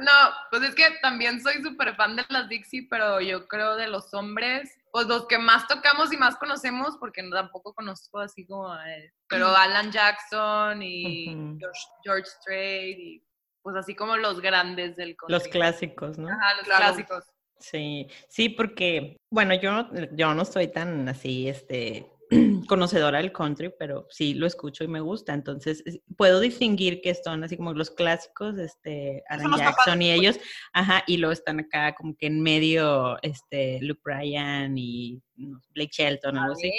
No, 0.00 0.10
pues 0.50 0.62
es 0.64 0.74
que 0.74 0.82
también 1.00 1.40
soy 1.40 1.62
súper 1.62 1.94
fan 1.94 2.16
de 2.16 2.24
las 2.28 2.48
Dixie, 2.48 2.88
pero 2.90 3.20
yo 3.20 3.46
creo 3.46 3.76
de 3.76 3.86
los 3.86 4.12
hombres, 4.14 4.76
pues 4.90 5.06
los 5.06 5.26
que 5.28 5.38
más 5.38 5.68
tocamos 5.68 6.12
y 6.12 6.16
más 6.16 6.36
conocemos, 6.36 6.96
porque 6.98 7.22
no- 7.22 7.36
tampoco 7.36 7.72
conozco 7.72 8.18
así 8.18 8.44
como, 8.46 8.74
eh, 8.82 9.12
pero 9.28 9.46
Alan 9.54 9.92
Jackson 9.92 10.82
y. 10.82 11.56
George, 11.60 11.80
George 12.02 12.26
Strait 12.26 12.98
y 12.98 13.24
pues 13.62 13.76
así 13.76 13.94
como 13.94 14.16
los 14.16 14.40
grandes 14.40 14.96
del 14.96 15.14
country. 15.16 15.34
Los 15.34 15.46
clásicos, 15.48 16.18
¿no? 16.18 16.28
Ajá, 16.28 16.54
los 16.56 16.64
Claro. 16.64 16.84
clásicos. 16.86 17.24
Sí, 17.60 18.08
sí, 18.28 18.48
porque, 18.48 19.18
bueno, 19.30 19.54
yo, 19.54 19.86
yo 20.12 20.34
no 20.34 20.44
soy 20.46 20.68
tan 20.68 21.06
así, 21.10 21.46
este, 21.48 22.10
conocedora 22.68 23.18
del 23.18 23.32
country, 23.32 23.72
pero 23.78 24.06
sí 24.10 24.34
lo 24.34 24.46
escucho 24.46 24.84
y 24.84 24.88
me 24.88 25.00
gusta. 25.00 25.34
Entonces, 25.34 25.82
es- 25.86 26.00
puedo 26.16 26.40
distinguir 26.40 27.00
que 27.00 27.14
son 27.14 27.44
así 27.44 27.56
como 27.56 27.72
los 27.72 27.90
clásicos, 27.90 28.58
este, 28.58 29.22
papás 29.50 29.76
Jackson 29.76 30.02
y 30.02 30.10
del 30.10 30.20
ellos, 30.20 30.40
ajá, 30.72 31.02
y 31.06 31.16
luego 31.16 31.32
están 31.32 31.60
acá 31.60 31.94
como 31.94 32.16
que 32.16 32.26
en 32.26 32.40
medio, 32.42 33.16
este, 33.22 33.78
Luke 33.82 34.00
Bryan 34.04 34.76
y 34.78 35.20
no, 35.36 35.60
Blake 35.74 35.90
Shelton, 35.92 36.36
algo 36.36 36.52
así. 36.52 36.70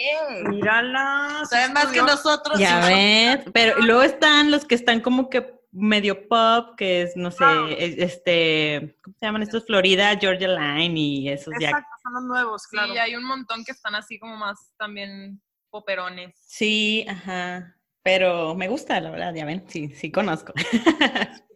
Mírala. 0.48 1.44
Saben 1.50 1.74
más 1.74 1.88
que 1.88 2.02
nosotros. 2.02 2.60
Ya 2.60 2.86
ves, 2.86 3.40
pero 3.54 3.80
luego 3.80 4.04
están 4.04 4.52
los 4.52 4.66
que 4.66 4.76
están 4.76 5.02
como 5.02 5.30
que 5.30 5.61
medio 5.72 6.28
pop, 6.28 6.76
que 6.78 7.04
es, 7.04 7.16
no 7.16 7.32
sé, 7.32 7.46
es- 7.78 7.98
este, 7.98 8.98
¿cómo 9.02 9.16
se 9.20 9.26
llaman 9.26 9.44
estos? 9.44 9.66
Florida, 9.66 10.18
Georgia 10.20 10.48
Line 10.50 11.00
y 11.00 11.30
esos 11.30 11.54
ya 11.60 11.70
Exacto, 11.70 11.90
son 12.04 12.14
los 12.14 12.24
nuevos, 12.24 12.68
claro. 12.68 12.94
Sí, 12.94 13.00
hay 13.00 13.16
un 13.16 13.24
montón 13.24 13.64
que 13.64 13.72
están 13.72 13.96
así 13.96 14.20
como 14.20 14.36
más 14.38 14.74
también 14.78 15.42
poperones. 15.70 16.36
Sí, 16.46 17.06
ajá. 17.08 17.78
Pero 18.04 18.56
me 18.56 18.68
gusta, 18.68 19.00
la 19.00 19.12
verdad, 19.12 19.34
ya 19.34 19.46
ven, 19.46 19.64
sí, 19.68 19.90
sí 19.90 20.12
conozco. 20.12 20.54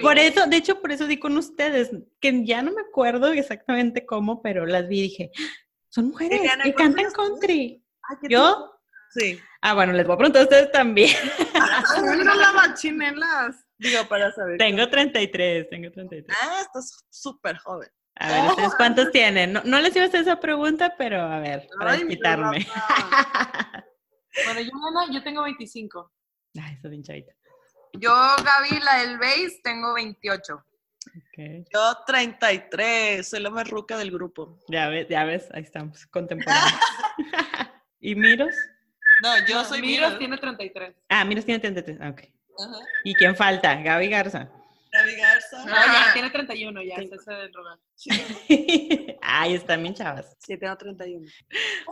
Por 0.00 0.18
eso, 0.18 0.46
de 0.46 0.56
hecho, 0.56 0.80
por 0.80 0.92
eso 0.92 1.06
di 1.06 1.18
con 1.18 1.36
ustedes, 1.36 1.90
que 2.20 2.44
ya 2.46 2.62
no 2.62 2.72
me 2.72 2.80
acuerdo 2.80 3.32
exactamente 3.32 4.06
cómo, 4.06 4.40
pero 4.40 4.64
las 4.64 4.88
vi 4.88 5.00
y 5.00 5.02
dije, 5.02 5.30
"Ah, 5.38 5.42
son 5.90 6.08
mujeres 6.08 6.40
que 6.40 6.72
¿cuántos 6.72 7.12
cantan 7.12 7.12
country. 7.12 7.84
Ay, 8.08 8.16
¿qué 8.22 8.28
¿Yo? 8.32 8.77
Sí. 9.10 9.40
Ah, 9.62 9.74
bueno, 9.74 9.92
les 9.92 10.06
voy 10.06 10.14
a 10.14 10.18
preguntar 10.18 10.42
a 10.42 10.44
ustedes 10.44 10.70
también. 10.72 11.16
Mira 12.02 12.34
la 12.34 12.52
machinelas. 12.52 13.56
Digo, 13.78 14.04
para 14.08 14.32
saber. 14.32 14.58
tengo 14.58 14.88
33, 14.88 15.68
tengo 15.70 15.90
33. 15.90 16.36
Ah, 16.40 16.62
estás 16.62 17.04
súper 17.10 17.56
joven. 17.58 17.88
A 18.16 18.28
ver, 18.28 18.50
¿ustedes 18.50 18.74
cuántos 18.74 19.12
tienen? 19.12 19.52
No, 19.52 19.62
no 19.64 19.80
les 19.80 19.94
iba 19.94 20.04
a 20.04 20.08
hacer 20.08 20.22
esa 20.22 20.40
pregunta, 20.40 20.94
pero 20.98 21.20
a 21.22 21.38
ver, 21.38 21.68
para 21.78 21.92
Ay. 21.92 22.18
Rafa. 22.20 22.52
Bueno, 24.44 24.60
yo, 24.60 24.70
Ana, 24.88 25.12
yo 25.12 25.22
tengo 25.24 25.42
25. 25.42 26.12
Ay, 26.62 26.76
soy 26.80 26.90
bien 26.90 27.02
chavita. 27.02 27.32
Yo, 27.94 28.12
Gaby, 28.12 28.80
la 28.84 28.98
del 29.00 29.18
bass, 29.18 29.60
tengo 29.64 29.94
28. 29.94 30.54
Ok. 30.54 31.66
Yo 31.72 31.96
33, 32.06 33.28
soy 33.28 33.40
la 33.40 33.50
más 33.50 33.68
ruca 33.68 33.96
del 33.96 34.12
grupo. 34.12 34.60
Ya 34.68 34.88
ves, 34.88 35.08
ya 35.08 35.24
ves, 35.24 35.48
ahí 35.52 35.62
estamos, 35.62 36.06
contemporáneos. 36.06 36.72
¿Y 38.00 38.14
Miros? 38.14 38.54
No, 39.22 39.46
yo 39.46 39.64
soy 39.64 39.80
Miros 39.80 40.08
Mira. 40.08 40.18
tiene 40.18 40.38
33. 40.38 40.94
Ah, 41.08 41.24
Miros 41.24 41.44
tiene 41.44 41.60
33. 41.60 41.98
Ah, 42.00 42.10
ok. 42.10 42.20
Ajá. 42.60 42.78
¿Y 43.04 43.14
quién 43.14 43.36
falta? 43.36 43.74
Gaby 43.74 44.08
Garza. 44.08 44.48
Gaby 44.90 45.16
Garza. 45.16 45.64
No, 45.64 45.74
ya 45.74 46.12
tiene 46.12 46.30
31, 46.30 46.82
ya 46.82 46.94
es 46.96 47.12
ese 47.12 47.32
del 47.32 47.52
rogar. 47.52 47.78
Ay, 49.22 49.54
están 49.54 49.82
bien 49.82 49.94
chavas. 49.94 50.36
Sí, 50.38 50.56
tengo 50.56 50.76
31. 50.76 51.26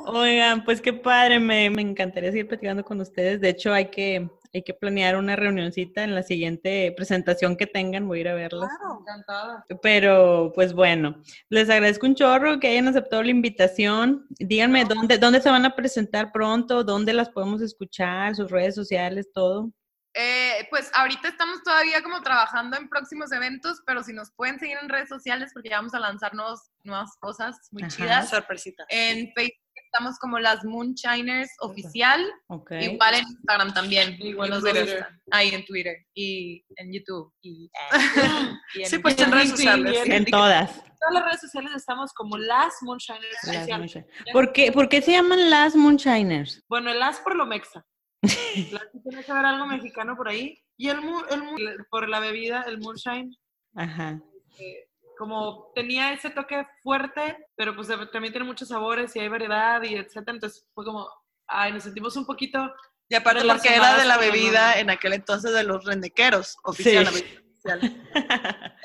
Oigan, 0.07 0.65
pues 0.65 0.81
qué 0.81 0.93
padre, 0.93 1.39
me, 1.39 1.69
me 1.71 1.83
encantaría 1.83 2.31
seguir 2.31 2.49
platicando 2.49 2.85
con 2.85 3.01
ustedes. 3.01 3.41
De 3.41 3.51
hecho, 3.51 3.73
hay 3.73 3.87
que, 3.87 4.29
hay 4.53 4.63
que 4.63 4.75
planear 4.75 5.17
una 5.17 5.37
reunioncita 5.37 6.05
en 6.05 6.15
la 6.15 6.23
siguiente 6.23 6.93
presentación 6.97 7.57
que 7.57 7.67
tengan, 7.67 8.07
voy 8.07 8.19
a 8.19 8.21
ir 8.23 8.29
a 8.29 8.35
verlas. 8.35 8.71
Claro. 8.79 9.01
Encantada. 9.01 9.67
Pero, 9.83 10.53
pues 10.55 10.73
bueno, 10.73 11.23
les 11.49 11.71
agradezco 11.71 12.07
un 12.07 12.15
chorro 12.15 12.59
que 12.59 12.69
hayan 12.69 12.89
aceptado 12.89 13.23
la 13.23 13.31
invitación. 13.31 14.27
Díganme 14.39 14.85
dónde, 14.85 15.19
dónde 15.19 15.41
se 15.41 15.51
van 15.51 15.65
a 15.65 15.75
presentar 15.75 16.33
pronto, 16.33 16.85
dónde 16.85 17.13
las 17.13 17.31
podemos 17.31 17.63
escuchar, 17.63 18.35
sus 18.35 18.51
redes 18.51 18.75
sociales, 18.75 19.31
todo. 19.33 19.71
Eh, 20.19 20.67
pues 20.71 20.91
ahorita 20.95 21.29
estamos 21.29 21.63
todavía 21.63 22.03
como 22.03 22.23
trabajando 22.23 22.79
en 22.79 22.89
próximos 22.89 23.33
eventos, 23.33 23.83
pero 23.85 24.03
si 24.03 24.15
nos 24.15 24.31
pueden 24.31 24.59
seguir 24.59 24.79
en 24.81 24.89
redes 24.89 25.11
sociales, 25.11 25.51
porque 25.53 25.69
ya 25.69 25.77
vamos 25.77 25.93
a 25.93 26.01
lanzarnos 26.01 26.71
nuevas 26.85 27.11
cosas 27.21 27.69
muy 27.71 27.83
Ajá. 27.83 27.95
chidas. 27.95 28.31
Sorpresita. 28.31 28.87
En 28.89 29.31
Facebook 29.35 29.66
estamos 29.97 30.19
como 30.19 30.39
las 30.39 30.63
Moonshiners 30.65 31.51
Oficial, 31.61 32.23
Ok. 32.49 32.73
igual 32.81 33.15
en 33.15 33.21
Instagram 33.27 33.73
también. 33.75 34.17
Igual 34.21 34.51
los 34.51 34.59
en 34.59 34.65
dos 34.65 34.73
Twitter. 34.75 34.99
están. 34.99 35.21
Ahí 35.31 35.49
en 35.55 35.65
Twitter 35.65 35.97
y 36.15 36.65
en 36.77 36.93
YouTube. 36.93 37.33
Y, 37.43 37.71
y 38.75 38.83
en 38.83 38.87
Sí, 38.89 38.99
pues 38.99 39.19
en 39.19 39.33
redes 39.33 39.51
sociales. 39.51 40.03
En 40.07 40.25
todas. 40.27 40.75
todas 40.75 41.15
las 41.15 41.25
redes 41.25 41.41
sociales 41.41 41.73
estamos 41.75 42.13
como 42.13 42.37
las 42.37 42.75
Moonshiners 42.83 43.25
Las 43.45 43.57
Oficial. 43.57 43.81
Moonshine- 43.83 44.33
¿Por 44.33 44.53
qué, 44.53 44.73
por 44.73 44.89
qué 44.89 45.01
se 45.03 45.13
llaman 45.13 45.49
las 45.51 45.75
Moonshiners? 45.75 46.63
Bueno, 46.69 46.91
el 46.91 47.03
as 47.03 47.19
por 47.21 47.35
lo 47.37 47.47
mexa. 47.47 47.85
La 48.23 48.81
sí 48.93 49.01
tiene 49.03 49.25
que 49.25 49.33
haber 49.33 49.47
algo 49.47 49.67
mexicano 49.67 50.17
por 50.17 50.29
ahí. 50.29 50.59
Y 50.79 50.89
el, 50.91 50.99
el 51.31 51.77
por 51.91 52.07
la 52.09 52.21
bebida, 52.21 52.63
el 52.69 52.79
moonshine, 52.79 53.35
Ajá. 53.75 54.21
eh, 54.59 54.86
como 55.17 55.73
tenía 55.75 56.13
ese 56.13 56.31
toque 56.31 56.67
fuerte, 56.83 57.37
pero 57.57 57.75
pues 57.75 57.89
también 58.13 58.33
tiene 58.33 58.45
muchos 58.47 58.69
sabores 58.69 59.15
y 59.17 59.21
hay 59.21 59.29
variedad 59.29 59.83
y 59.83 59.95
etcétera. 59.97 60.33
Entonces 60.35 60.67
fue 60.75 60.85
como, 60.85 61.09
ay, 61.47 61.73
nos 61.73 61.83
sentimos 61.85 62.17
un 62.17 62.27
poquito 62.27 62.73
Y 63.09 63.15
aparte 63.15 63.45
porque 63.47 63.75
era 63.75 63.97
de 63.99 64.05
la 64.05 64.19
bebida 64.19 64.61
mamá. 64.69 64.81
en 64.81 64.91
aquel 64.91 65.13
entonces 65.15 65.53
de 65.53 65.65
los 65.65 65.85
rendequeros, 65.85 66.57
oficial, 66.65 67.07
Sí. 67.07 67.25
oficial. 67.65 67.81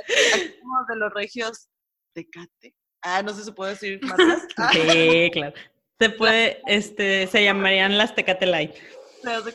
De 0.89 0.95
los 0.95 1.13
regios 1.13 1.69
Tecate. 2.13 2.75
Ah, 3.03 3.21
no 3.21 3.33
sé 3.33 3.43
si 3.43 3.51
puedo 3.51 3.69
decir 3.69 3.99
marcas. 4.03 4.47
Ah, 4.57 4.69
Sí, 4.73 5.29
claro. 5.31 5.53
Se 5.99 6.09
puede, 6.09 6.61
este, 6.65 7.27
se 7.27 7.43
llamarían 7.43 7.97
las 7.97 8.15
Tecate 8.15 8.45
Light. 8.47 8.73
te 9.21 9.29
das 9.29 9.45
de 9.45 9.53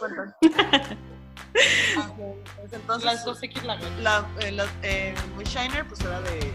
pues 2.58 2.72
entonces 2.72 3.04
Las 3.04 3.24
dos 3.24 3.42
X 3.42 3.62
la 3.64 3.76
la, 4.02 4.24
eh, 4.40 4.52
la- 4.52 4.66
eh, 4.82 5.14
Moonshiner 5.34 5.84
pues 5.86 6.00
era 6.00 6.20
de. 6.20 6.52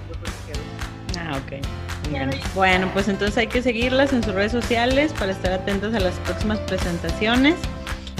Ah, 1.19 1.37
ok. 1.37 1.61
Bueno, 2.55 2.89
pues 2.93 3.07
entonces 3.07 3.37
hay 3.37 3.47
que 3.47 3.61
seguirlas 3.61 4.11
en 4.13 4.23
sus 4.23 4.33
redes 4.33 4.51
sociales 4.51 5.13
para 5.17 5.31
estar 5.31 5.51
atentos 5.53 5.93
a 5.93 5.99
las 5.99 6.13
próximas 6.15 6.59
presentaciones 6.59 7.55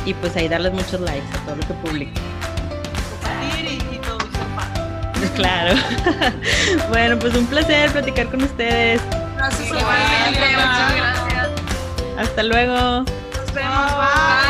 y 0.06 0.14
pues 0.16 0.36
ahí 0.36 0.48
darles 0.48 0.74
muchos 0.74 1.00
likes 1.02 1.26
a 1.38 1.46
todo 1.46 1.56
lo 1.56 1.68
que 1.68 1.74
publiquen. 1.76 2.14
Compartir 3.12 3.66
y, 3.66 3.96
y 3.96 4.00
todo. 4.00 4.18
Claro. 5.36 5.76
bueno, 6.90 7.18
pues 7.20 7.36
un 7.36 7.46
placer 7.48 7.92
platicar 7.92 8.28
con 8.30 8.44
ustedes. 8.44 9.02
Gracias, 9.38 9.68
Igualmente, 9.68 10.40
Gaby. 10.54 11.02
Hasta 12.20 12.44
luego. 12.44 12.74
Nos 13.04 13.54
vemos. 13.54 13.92
Bye. 13.98 14.41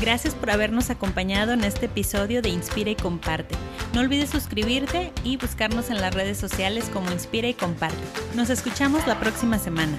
Gracias 0.00 0.34
por 0.34 0.50
habernos 0.50 0.90
acompañado 0.90 1.52
en 1.52 1.64
este 1.64 1.86
episodio 1.86 2.42
de 2.42 2.50
Inspira 2.50 2.90
y 2.90 2.96
Comparte. 2.96 3.54
No 3.94 4.00
olvides 4.00 4.28
suscribirte 4.28 5.10
y 5.24 5.38
buscarnos 5.38 5.88
en 5.88 6.02
las 6.02 6.14
redes 6.14 6.36
sociales 6.36 6.90
como 6.92 7.10
Inspira 7.10 7.48
y 7.48 7.54
Comparte. 7.54 7.96
Nos 8.34 8.50
escuchamos 8.50 9.06
la 9.06 9.18
próxima 9.18 9.58
semana. 9.58 9.96